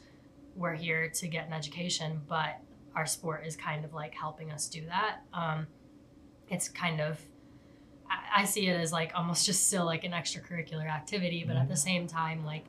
we're 0.56 0.74
here 0.74 1.10
to 1.10 1.28
get 1.28 1.46
an 1.46 1.52
education, 1.52 2.22
but 2.26 2.58
our 2.94 3.04
sport 3.06 3.46
is 3.46 3.54
kind 3.54 3.84
of 3.84 3.92
like 3.92 4.14
helping 4.14 4.50
us 4.50 4.66
do 4.68 4.86
that. 4.86 5.18
Um, 5.34 5.66
it's 6.48 6.68
kind 6.70 7.00
of 7.02 7.20
I, 8.08 8.42
I 8.42 8.44
see 8.44 8.66
it 8.68 8.80
as 8.80 8.92
like 8.92 9.12
almost 9.14 9.44
just 9.46 9.66
still 9.66 9.84
like 9.84 10.04
an 10.04 10.12
extracurricular 10.12 10.88
activity, 10.90 11.44
but 11.46 11.56
at 11.56 11.68
the 11.68 11.76
same 11.76 12.06
time, 12.06 12.44
like 12.46 12.64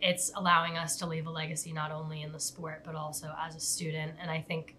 it's 0.00 0.32
allowing 0.34 0.76
us 0.76 0.96
to 0.96 1.06
leave 1.06 1.26
a 1.26 1.30
legacy 1.30 1.72
not 1.72 1.90
only 1.90 2.22
in 2.22 2.32
the 2.32 2.40
sport 2.40 2.82
but 2.84 2.94
also 2.94 3.34
as 3.40 3.56
a 3.56 3.60
student. 3.60 4.12
And 4.20 4.30
I 4.30 4.40
think 4.40 4.76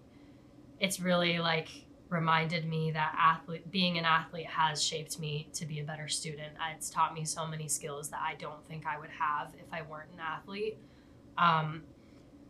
it's 0.79 0.99
really 0.99 1.39
like 1.39 1.69
reminded 2.09 2.67
me 2.67 2.91
that 2.91 3.15
athlete 3.17 3.69
being 3.71 3.97
an 3.97 4.05
athlete 4.05 4.45
has 4.45 4.83
shaped 4.83 5.19
me 5.19 5.49
to 5.53 5.65
be 5.65 5.79
a 5.79 5.83
better 5.83 6.07
student. 6.07 6.53
It's 6.75 6.89
taught 6.89 7.13
me 7.13 7.25
so 7.25 7.47
many 7.47 7.67
skills 7.67 8.09
that 8.09 8.19
I 8.21 8.35
don't 8.35 8.65
think 8.67 8.85
I 8.85 8.99
would 8.99 9.09
have 9.09 9.53
if 9.59 9.73
I 9.73 9.81
weren't 9.81 10.11
an 10.13 10.19
athlete. 10.19 10.77
Um, 11.37 11.83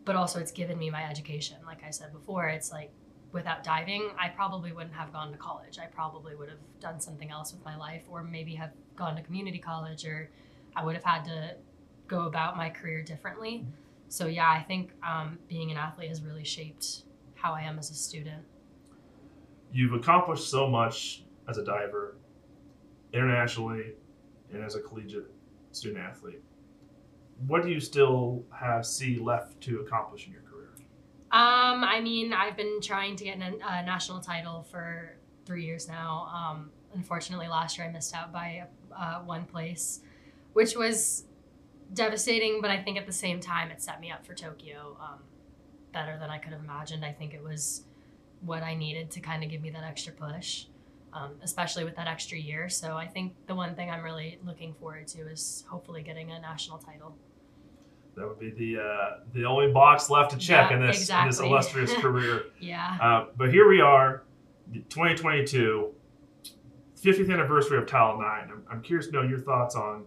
but 0.04 0.16
also, 0.16 0.40
it's 0.40 0.52
given 0.52 0.78
me 0.78 0.90
my 0.92 1.04
education. 1.10 1.58
Like 1.66 1.84
I 1.84 1.90
said 1.90 2.14
before, 2.14 2.48
it's 2.48 2.72
like 2.72 2.92
without 3.32 3.64
diving, 3.64 4.12
I 4.20 4.30
probably 4.30 4.72
wouldn't 4.72 4.94
have 4.94 5.12
gone 5.12 5.32
to 5.32 5.38
college. 5.38 5.80
I 5.80 5.88
probably 5.88 6.36
would 6.36 6.50
have 6.50 6.60
done 6.80 7.00
something 7.00 7.32
else 7.32 7.52
with 7.52 7.66
my 7.66 7.76
life, 7.76 8.04
or 8.10 8.24
maybe 8.24 8.54
have 8.56 8.72
gone 8.96 9.16
to 9.16 9.24
community 9.24 9.58
college, 9.58 10.06
or 10.06 10.30
I 10.76 10.86
would 10.86 10.94
have 10.96 11.04
had 11.04 11.26
to 11.26 11.56
go 12.08 12.28
about 12.28 12.58
my 12.58 12.70
career 12.70 13.02
differently. 13.02 13.66
So, 14.08 14.28
yeah, 14.28 14.50
I 14.50 14.62
think 14.62 14.92
um, 15.04 15.40
being 15.48 15.72
an 15.72 15.78
athlete 15.78 16.10
has 16.10 16.22
really 16.22 16.44
shaped 16.44 17.04
how 17.34 17.54
I 17.54 17.62
am 17.62 17.80
as 17.80 17.90
a 17.90 17.94
student. 17.94 18.44
You've 19.72 19.94
accomplished 19.94 20.50
so 20.50 20.68
much 20.70 21.24
as 21.50 21.58
a 21.58 21.64
diver, 21.64 22.16
internationally, 23.14 23.94
and 24.54 24.64
as 24.64 24.76
a 24.76 24.80
collegiate 24.80 25.32
student 25.72 26.04
athlete. 26.04 26.42
What 27.48 27.64
do 27.64 27.70
you 27.70 27.80
still 27.80 28.44
have 28.58 28.86
see 28.86 29.20
left 29.20 29.60
to 29.62 29.82
accomplish 29.82 30.28
in 30.28 30.34
your 30.34 30.42
career? 30.42 30.70
Um, 31.32 31.84
I 31.84 32.00
mean, 32.00 32.32
I've 32.32 32.56
been 32.56 32.80
trying 32.82 33.18
to 33.18 33.24
get 33.26 33.38
a 33.38 33.84
national 33.84 34.22
title 34.22 34.66
for 34.72 35.18
three 35.46 35.66
years 35.66 35.88
now. 35.88 36.30
Um, 36.34 36.72
unfortunately, 36.94 37.48
last 37.48 37.78
year 37.78 37.88
I 37.88 37.92
missed 37.92 38.16
out 38.16 38.32
by 38.32 38.64
uh, 38.98 39.20
one 39.20 39.46
place, 39.46 40.00
which 40.54 40.76
was 40.76 41.26
devastating. 41.94 42.62
But 42.62 42.72
I 42.72 42.82
think 42.82 42.98
at 42.98 43.06
the 43.06 43.14
same 43.14 43.40
time, 43.40 43.72
it 43.72 43.82
set 43.82 44.00
me 44.00 44.12
up 44.12 44.26
for 44.26 44.34
Tokyo 44.34 44.98
um, 45.02 45.20
better 45.94 46.18
than 46.20 46.30
I 46.30 46.38
could 46.38 46.54
have 46.54 46.62
imagined. 46.62 47.04
I 47.06 47.12
think 47.12 47.34
it 47.34 47.44
was 47.44 47.84
what 48.42 48.64
I 48.64 48.76
needed 48.76 49.12
to 49.12 49.20
kind 49.20 49.44
of 49.44 49.50
give 49.50 49.62
me 49.62 49.70
that 49.72 49.84
extra 49.84 50.14
push, 50.14 50.66
um, 51.14 51.32
especially 51.42 51.84
with 51.84 51.96
that 51.96 52.08
extra 52.08 52.38
year. 52.38 52.70
So 52.70 52.96
I 52.96 53.08
think 53.08 53.34
the 53.48 53.56
one 53.56 53.76
thing 53.76 53.90
I'm 53.90 54.04
really 54.04 54.40
looking 54.46 54.74
forward 54.74 55.08
to 55.10 55.28
is 55.28 55.66
hopefully 55.70 56.04
getting 56.04 56.32
a 56.32 56.40
national 56.40 56.78
title. 56.78 57.16
That 58.16 58.28
would 58.28 58.40
be 58.40 58.52
the 58.52 58.82
uh, 58.82 59.20
the 59.34 59.44
only 59.44 59.74
box 59.74 60.10
left 60.10 60.32
to 60.32 60.38
check 60.38 60.72
Yeah, 60.72 60.78
in 60.78 60.86
this 60.86 61.10
in 61.10 61.26
this 61.26 61.40
illustrious 61.40 61.94
career. 62.02 62.44
Yeah. 62.60 62.98
Uh, 63.02 63.26
but 63.36 63.50
here 63.50 63.68
we 63.68 63.82
are, 63.82 64.24
2022, 64.74 65.94
50th 67.04 67.32
anniversary 67.32 67.78
of 67.78 67.86
Title 67.86 68.20
IX. 68.20 68.52
I'm, 68.52 68.64
I'm 68.72 68.82
curious 68.82 69.08
to 69.08 69.12
know 69.12 69.22
your 69.22 69.40
thoughts 69.40 69.76
on 69.76 70.06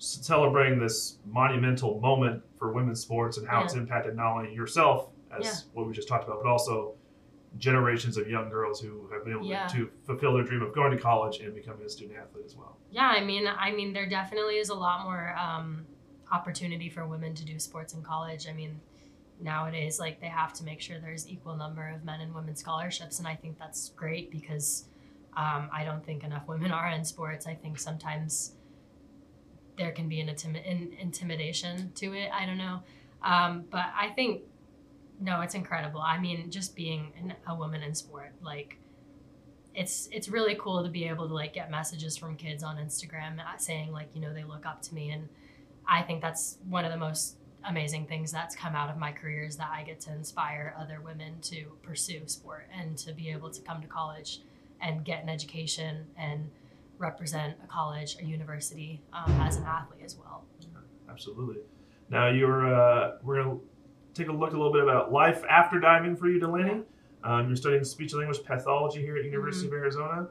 celebrating 0.00 0.78
this 0.78 1.18
monumental 1.26 2.00
moment 2.00 2.42
for 2.58 2.72
women's 2.72 3.00
sports 3.00 3.36
and 3.36 3.46
how 3.46 3.62
it's 3.62 3.74
impacted 3.74 4.16
not 4.16 4.36
only 4.36 4.52
yourself, 4.54 5.10
as 5.30 5.44
Yeah. 5.44 5.54
what 5.74 5.86
we 5.86 5.92
just 5.92 6.08
talked 6.08 6.24
about, 6.24 6.42
but 6.42 6.48
also 6.48 6.94
generations 7.58 8.16
of 8.16 8.28
young 8.28 8.48
girls 8.48 8.80
who 8.80 9.08
have 9.12 9.24
been 9.24 9.34
able 9.34 9.44
Yeah. 9.46 9.66
to, 9.68 9.86
to 9.86 9.90
fulfill 10.04 10.34
their 10.34 10.44
dream 10.44 10.62
of 10.62 10.72
going 10.74 10.90
to 10.92 10.98
college 10.98 11.40
and 11.40 11.54
becoming 11.54 11.84
a 11.84 11.88
student 11.88 12.18
athlete 12.18 12.44
as 12.46 12.56
well. 12.56 12.76
Yeah, 12.90 13.08
I 13.08 13.22
mean, 13.22 13.46
I 13.46 13.72
mean, 13.72 13.92
there 13.92 14.08
definitely 14.08 14.56
is 14.56 14.70
a 14.70 14.74
lot 14.74 15.04
more 15.04 15.34
um, 15.36 15.86
opportunity 16.32 16.88
for 16.88 17.06
women 17.06 17.34
to 17.34 17.44
do 17.44 17.58
sports 17.58 17.92
in 17.92 18.02
college. 18.02 18.48
I 18.48 18.52
mean, 18.52 18.80
nowadays, 19.40 19.98
like 20.00 20.20
they 20.20 20.28
have 20.28 20.52
to 20.54 20.64
make 20.64 20.80
sure 20.80 20.98
there's 20.98 21.28
equal 21.28 21.56
number 21.56 21.88
of 21.88 22.04
men 22.04 22.20
and 22.20 22.34
women 22.34 22.56
scholarships, 22.56 23.18
and 23.18 23.28
I 23.28 23.34
think 23.34 23.58
that's 23.58 23.90
great 23.90 24.30
because 24.30 24.86
um, 25.36 25.68
I 25.72 25.84
don't 25.84 26.04
think 26.04 26.24
enough 26.24 26.46
women 26.48 26.70
are 26.80 26.88
in 26.90 27.04
sports. 27.04 27.46
I 27.46 27.54
think 27.54 27.78
sometimes 27.78 28.54
there 29.80 29.92
can 29.92 30.08
be 30.08 30.20
an 30.20 30.28
in, 30.28 30.92
intimidation 31.00 31.90
to 31.94 32.12
it. 32.12 32.28
I 32.32 32.44
don't 32.44 32.58
know, 32.58 32.80
um, 33.22 33.64
but 33.70 33.86
I 33.98 34.10
think 34.10 34.42
no, 35.18 35.40
it's 35.40 35.54
incredible. 35.54 36.00
I 36.00 36.18
mean, 36.18 36.50
just 36.50 36.76
being 36.76 37.12
an, 37.18 37.34
a 37.46 37.54
woman 37.54 37.82
in 37.82 37.94
sport, 37.94 38.32
like 38.42 38.76
it's 39.74 40.08
it's 40.12 40.28
really 40.28 40.54
cool 40.60 40.84
to 40.84 40.90
be 40.90 41.08
able 41.08 41.26
to 41.28 41.34
like 41.34 41.54
get 41.54 41.70
messages 41.70 42.16
from 42.16 42.36
kids 42.36 42.62
on 42.62 42.76
Instagram 42.76 43.38
uh, 43.38 43.56
saying 43.56 43.90
like 43.90 44.08
you 44.14 44.20
know 44.20 44.34
they 44.34 44.44
look 44.44 44.66
up 44.66 44.82
to 44.82 44.94
me 44.94 45.10
and 45.10 45.28
I 45.88 46.02
think 46.02 46.20
that's 46.20 46.58
one 46.68 46.84
of 46.84 46.92
the 46.92 46.98
most 46.98 47.36
amazing 47.64 48.06
things 48.06 48.32
that's 48.32 48.54
come 48.54 48.74
out 48.74 48.90
of 48.90 48.98
my 48.98 49.12
career 49.12 49.44
is 49.44 49.56
that 49.56 49.70
I 49.72 49.82
get 49.82 50.00
to 50.02 50.12
inspire 50.12 50.74
other 50.78 51.00
women 51.02 51.40
to 51.42 51.72
pursue 51.82 52.20
sport 52.26 52.68
and 52.78 52.96
to 52.98 53.12
be 53.12 53.30
able 53.30 53.50
to 53.50 53.60
come 53.62 53.80
to 53.80 53.88
college 53.88 54.40
and 54.80 55.04
get 55.04 55.22
an 55.22 55.28
education 55.28 56.06
and 56.16 56.50
represent 57.00 57.56
a 57.64 57.66
college, 57.66 58.16
a 58.20 58.24
university 58.24 59.02
um, 59.12 59.32
as 59.40 59.56
an 59.56 59.64
athlete 59.64 60.02
as 60.04 60.16
well. 60.16 60.44
Absolutely. 61.08 61.56
Now 62.10 62.28
you're 62.28 62.72
uh, 62.72 63.16
we're 63.22 63.42
gonna 63.42 63.58
take 64.14 64.28
a 64.28 64.32
look 64.32 64.50
a 64.52 64.56
little 64.56 64.72
bit 64.72 64.82
about 64.82 65.10
life 65.12 65.42
after 65.48 65.80
diving 65.80 66.14
for 66.16 66.28
you, 66.28 66.38
Delaney. 66.38 66.82
Um, 67.24 67.48
you're 67.48 67.56
studying 67.56 67.84
speech 67.84 68.12
and 68.12 68.20
language 68.20 68.44
pathology 68.44 69.00
here 69.00 69.16
at 69.16 69.24
University 69.24 69.66
of 69.66 69.72
Arizona. 69.72 70.28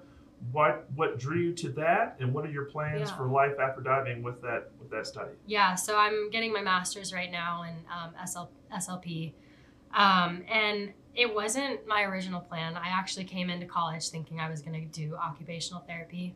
What 0.51 0.85
what 0.95 1.19
drew 1.19 1.37
you 1.37 1.53
to 1.55 1.69
that, 1.73 2.15
and 2.19 2.33
what 2.33 2.45
are 2.45 2.49
your 2.51 2.65
plans 2.65 3.09
Yeah. 3.09 3.17
for 3.17 3.27
life 3.27 3.59
after 3.59 3.81
diving 3.81 4.23
with 4.23 4.41
that 4.41 4.71
with 4.79 4.89
that 4.91 5.05
study? 5.05 5.31
Yeah, 5.45 5.75
so 5.75 5.97
I'm 5.97 6.29
getting 6.29 6.53
my 6.53 6.61
master's 6.61 7.11
right 7.13 7.31
now 7.31 7.63
in 7.63 7.75
um, 7.91 8.13
SL, 8.25 8.49
SLP. 8.73 9.33
Um, 9.93 10.43
and 10.49 10.93
it 11.15 11.33
wasn't 11.33 11.85
my 11.87 12.03
original 12.03 12.39
plan. 12.39 12.77
I 12.77 12.87
actually 12.89 13.25
came 13.25 13.49
into 13.49 13.65
college 13.65 14.09
thinking 14.09 14.39
I 14.39 14.49
was 14.49 14.61
going 14.61 14.79
to 14.79 14.85
do 15.01 15.15
occupational 15.15 15.81
therapy. 15.81 16.35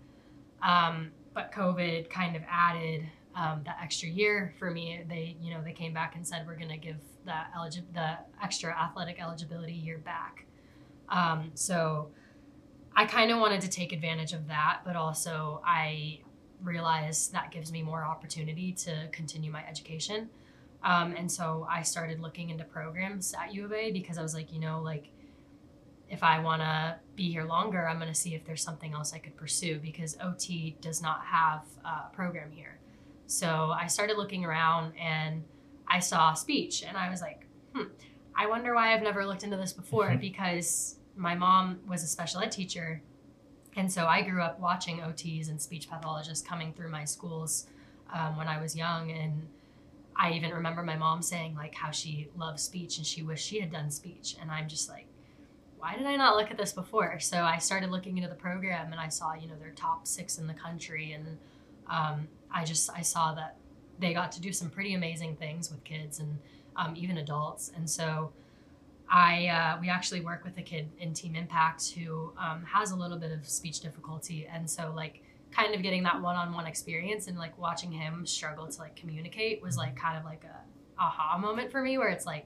Um, 0.63 1.11
but 1.33 1.51
COVID 1.51 2.09
kind 2.09 2.35
of 2.35 2.41
added 2.49 3.05
um, 3.35 3.61
that 3.65 3.77
extra 3.81 4.07
year 4.07 4.53
for 4.59 4.71
me. 4.71 5.03
They, 5.07 5.35
you 5.41 5.53
know, 5.53 5.61
they 5.63 5.73
came 5.73 5.93
back 5.93 6.15
and 6.15 6.25
said 6.25 6.45
we're 6.47 6.55
going 6.55 6.69
to 6.69 6.77
give 6.77 6.97
that 7.25 7.51
eligi- 7.57 7.93
the 7.93 8.17
extra 8.41 8.71
athletic 8.71 9.21
eligibility 9.21 9.73
year 9.73 9.97
back. 9.97 10.45
Um, 11.09 11.51
so 11.53 12.11
I 12.95 13.05
kind 13.05 13.31
of 13.31 13.39
wanted 13.39 13.61
to 13.61 13.69
take 13.69 13.91
advantage 13.91 14.33
of 14.33 14.47
that, 14.47 14.81
but 14.85 14.95
also 14.95 15.61
I 15.65 16.19
realized 16.61 17.33
that 17.33 17.51
gives 17.51 17.71
me 17.71 17.81
more 17.81 18.05
opportunity 18.05 18.71
to 18.71 19.07
continue 19.11 19.51
my 19.51 19.65
education. 19.67 20.29
Um, 20.83 21.13
and 21.17 21.31
so 21.31 21.65
I 21.69 21.81
started 21.81 22.19
looking 22.19 22.49
into 22.49 22.63
programs 22.63 23.33
at 23.33 23.53
U 23.53 23.65
of 23.65 23.73
A 23.73 23.91
because 23.91 24.17
I 24.17 24.21
was 24.21 24.33
like, 24.33 24.53
you 24.53 24.59
know, 24.59 24.81
like 24.81 25.09
if 26.13 26.21
I 26.21 26.39
want 26.39 26.61
to 26.61 26.95
be 27.15 27.31
here 27.31 27.43
longer, 27.43 27.87
I'm 27.87 27.97
going 27.97 28.07
to 28.07 28.13
see 28.13 28.35
if 28.35 28.45
there's 28.45 28.61
something 28.61 28.93
else 28.93 29.13
I 29.13 29.17
could 29.17 29.35
pursue 29.35 29.79
because 29.79 30.15
OT 30.21 30.77
does 30.79 31.01
not 31.01 31.21
have 31.25 31.63
a 31.83 32.15
program 32.15 32.51
here. 32.51 32.77
So 33.25 33.73
I 33.75 33.87
started 33.87 34.17
looking 34.17 34.45
around 34.45 34.93
and 34.95 35.43
I 35.87 35.99
saw 35.99 36.33
speech 36.33 36.83
and 36.83 36.95
I 36.95 37.09
was 37.09 37.19
like, 37.19 37.47
hmm, 37.73 37.87
I 38.35 38.45
wonder 38.45 38.75
why 38.75 38.93
I've 38.93 39.01
never 39.01 39.25
looked 39.25 39.43
into 39.43 39.57
this 39.57 39.73
before 39.73 40.15
because 40.21 40.97
my 41.15 41.33
mom 41.33 41.79
was 41.87 42.03
a 42.03 42.07
special 42.07 42.41
ed 42.41 42.51
teacher. 42.51 43.01
And 43.75 43.91
so 43.91 44.05
I 44.05 44.21
grew 44.21 44.43
up 44.43 44.59
watching 44.59 44.99
OTs 44.99 45.49
and 45.49 45.59
speech 45.59 45.89
pathologists 45.89 46.47
coming 46.47 46.73
through 46.73 46.89
my 46.89 47.05
schools 47.05 47.65
um, 48.13 48.37
when 48.37 48.47
I 48.47 48.61
was 48.61 48.75
young. 48.75 49.09
And 49.09 49.47
I 50.15 50.33
even 50.33 50.51
remember 50.51 50.83
my 50.83 50.95
mom 50.95 51.23
saying 51.23 51.55
like 51.55 51.73
how 51.73 51.89
she 51.89 52.29
loves 52.37 52.61
speech 52.61 52.99
and 52.99 53.07
she 53.07 53.23
wished 53.23 53.47
she 53.47 53.59
had 53.59 53.71
done 53.71 53.89
speech. 53.89 54.35
And 54.39 54.51
I'm 54.51 54.69
just 54.69 54.89
like, 54.89 55.07
why 55.83 55.97
did 55.97 56.05
I 56.05 56.15
not 56.15 56.37
look 56.37 56.49
at 56.49 56.57
this 56.57 56.71
before? 56.71 57.19
So 57.19 57.43
I 57.43 57.57
started 57.57 57.89
looking 57.91 58.17
into 58.17 58.29
the 58.29 58.35
program 58.35 58.93
and 58.93 59.01
I 59.01 59.09
saw, 59.09 59.33
you 59.33 59.49
know, 59.49 59.55
they're 59.59 59.71
top 59.71 60.07
six 60.07 60.37
in 60.37 60.47
the 60.47 60.53
country. 60.53 61.11
And 61.11 61.37
um, 61.89 62.29
I 62.49 62.63
just, 62.63 62.89
I 62.95 63.01
saw 63.01 63.33
that 63.33 63.57
they 63.99 64.13
got 64.13 64.31
to 64.31 64.39
do 64.39 64.53
some 64.53 64.69
pretty 64.69 64.93
amazing 64.93 65.35
things 65.35 65.69
with 65.69 65.83
kids 65.83 66.19
and 66.19 66.39
um, 66.77 66.93
even 66.95 67.17
adults. 67.17 67.73
And 67.75 67.89
so 67.89 68.31
I, 69.09 69.47
uh, 69.47 69.77
we 69.81 69.89
actually 69.89 70.21
work 70.21 70.45
with 70.45 70.57
a 70.57 70.61
kid 70.61 70.89
in 70.99 71.13
Team 71.13 71.35
Impact 71.35 71.91
who 71.91 72.31
um, 72.37 72.63
has 72.63 72.91
a 72.91 72.95
little 72.95 73.17
bit 73.17 73.33
of 73.33 73.45
speech 73.45 73.81
difficulty. 73.81 74.47
And 74.49 74.69
so 74.69 74.93
like 74.95 75.21
kind 75.51 75.75
of 75.75 75.81
getting 75.81 76.03
that 76.03 76.21
one-on-one 76.21 76.65
experience 76.65 77.27
and 77.27 77.37
like 77.37 77.57
watching 77.57 77.91
him 77.91 78.25
struggle 78.25 78.67
to 78.67 78.79
like 78.79 78.95
communicate 78.95 79.61
was 79.61 79.75
like 79.75 79.97
kind 79.97 80.17
of 80.17 80.23
like 80.23 80.45
a 80.45 81.01
aha 81.01 81.37
moment 81.37 81.69
for 81.69 81.81
me 81.81 81.97
where 81.97 82.07
it's 82.07 82.25
like, 82.25 82.45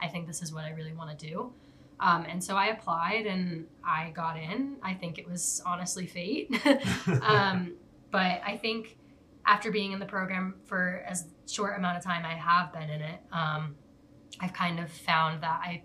I 0.00 0.06
think 0.06 0.28
this 0.28 0.40
is 0.40 0.52
what 0.52 0.64
I 0.64 0.70
really 0.70 0.92
want 0.92 1.18
to 1.18 1.26
do. 1.26 1.52
Um, 1.98 2.26
and 2.28 2.42
so 2.42 2.56
I 2.56 2.66
applied 2.66 3.26
and 3.26 3.66
I 3.84 4.10
got 4.10 4.36
in. 4.36 4.76
I 4.82 4.94
think 4.94 5.18
it 5.18 5.28
was 5.28 5.62
honestly 5.64 6.06
fate. 6.06 6.54
um, 7.22 7.74
but 8.10 8.40
I 8.44 8.58
think 8.60 8.98
after 9.46 9.70
being 9.70 9.92
in 9.92 9.98
the 9.98 10.06
program 10.06 10.56
for 10.64 11.04
as 11.08 11.26
short 11.46 11.78
amount 11.78 11.96
of 11.96 12.04
time 12.04 12.24
I 12.24 12.34
have 12.34 12.72
been 12.72 12.90
in 12.90 13.00
it, 13.00 13.20
um, 13.32 13.76
I've 14.40 14.52
kind 14.52 14.80
of 14.80 14.90
found 14.90 15.42
that 15.42 15.60
I 15.62 15.82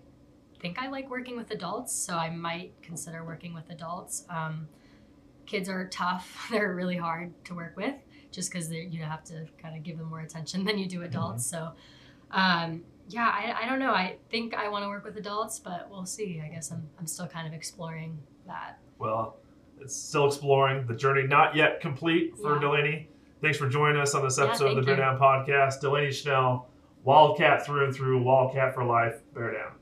think 0.60 0.78
I 0.78 0.88
like 0.88 1.10
working 1.10 1.36
with 1.36 1.50
adults, 1.50 1.92
so 1.92 2.16
I 2.16 2.30
might 2.30 2.74
consider 2.82 3.24
working 3.24 3.54
with 3.54 3.70
adults. 3.70 4.24
Um, 4.28 4.68
kids 5.46 5.68
are 5.68 5.88
tough; 5.88 6.48
they're 6.50 6.74
really 6.74 6.96
hard 6.96 7.32
to 7.46 7.54
work 7.54 7.76
with, 7.76 7.94
just 8.30 8.52
because 8.52 8.70
you 8.70 9.02
have 9.02 9.24
to 9.24 9.46
kind 9.60 9.76
of 9.76 9.82
give 9.82 9.98
them 9.98 10.08
more 10.08 10.20
attention 10.20 10.64
than 10.64 10.78
you 10.78 10.86
do 10.86 11.02
adults. 11.02 11.50
Mm-hmm. 11.50 11.64
So, 11.64 11.72
um, 12.30 12.84
yeah, 13.08 13.28
I, 13.28 13.64
I 13.64 13.68
don't 13.68 13.78
know. 13.78 13.92
I 13.92 14.16
think 14.30 14.54
I 14.54 14.68
want 14.68 14.84
to 14.84 14.88
work 14.88 15.04
with 15.04 15.16
adults, 15.16 15.58
but 15.58 15.88
we'll 15.90 16.06
see. 16.06 16.42
I 16.44 16.48
guess 16.48 16.70
I'm 16.70 16.88
I'm 16.98 17.06
still 17.06 17.26
kind 17.26 17.46
of 17.46 17.52
exploring 17.52 18.18
that. 18.46 18.78
Well, 18.98 19.36
it's 19.80 19.96
still 19.96 20.26
exploring 20.26 20.86
the 20.86 20.94
journey, 20.94 21.26
not 21.26 21.56
yet 21.56 21.80
complete 21.80 22.36
for 22.36 22.54
yeah. 22.54 22.60
Delaney. 22.60 23.08
Thanks 23.40 23.58
for 23.58 23.68
joining 23.68 24.00
us 24.00 24.14
on 24.14 24.22
this 24.22 24.38
episode 24.38 24.66
yeah, 24.66 24.70
of 24.70 24.76
the 24.76 24.82
Bear 24.82 24.96
Down 24.96 25.18
Podcast. 25.18 25.80
Delaney 25.80 26.12
Schnell, 26.12 26.68
Wildcat 27.02 27.66
through 27.66 27.86
and 27.86 27.94
through, 27.94 28.22
Wildcat 28.22 28.74
for 28.74 28.84
life, 28.84 29.20
Bear 29.34 29.52
Down. 29.52 29.72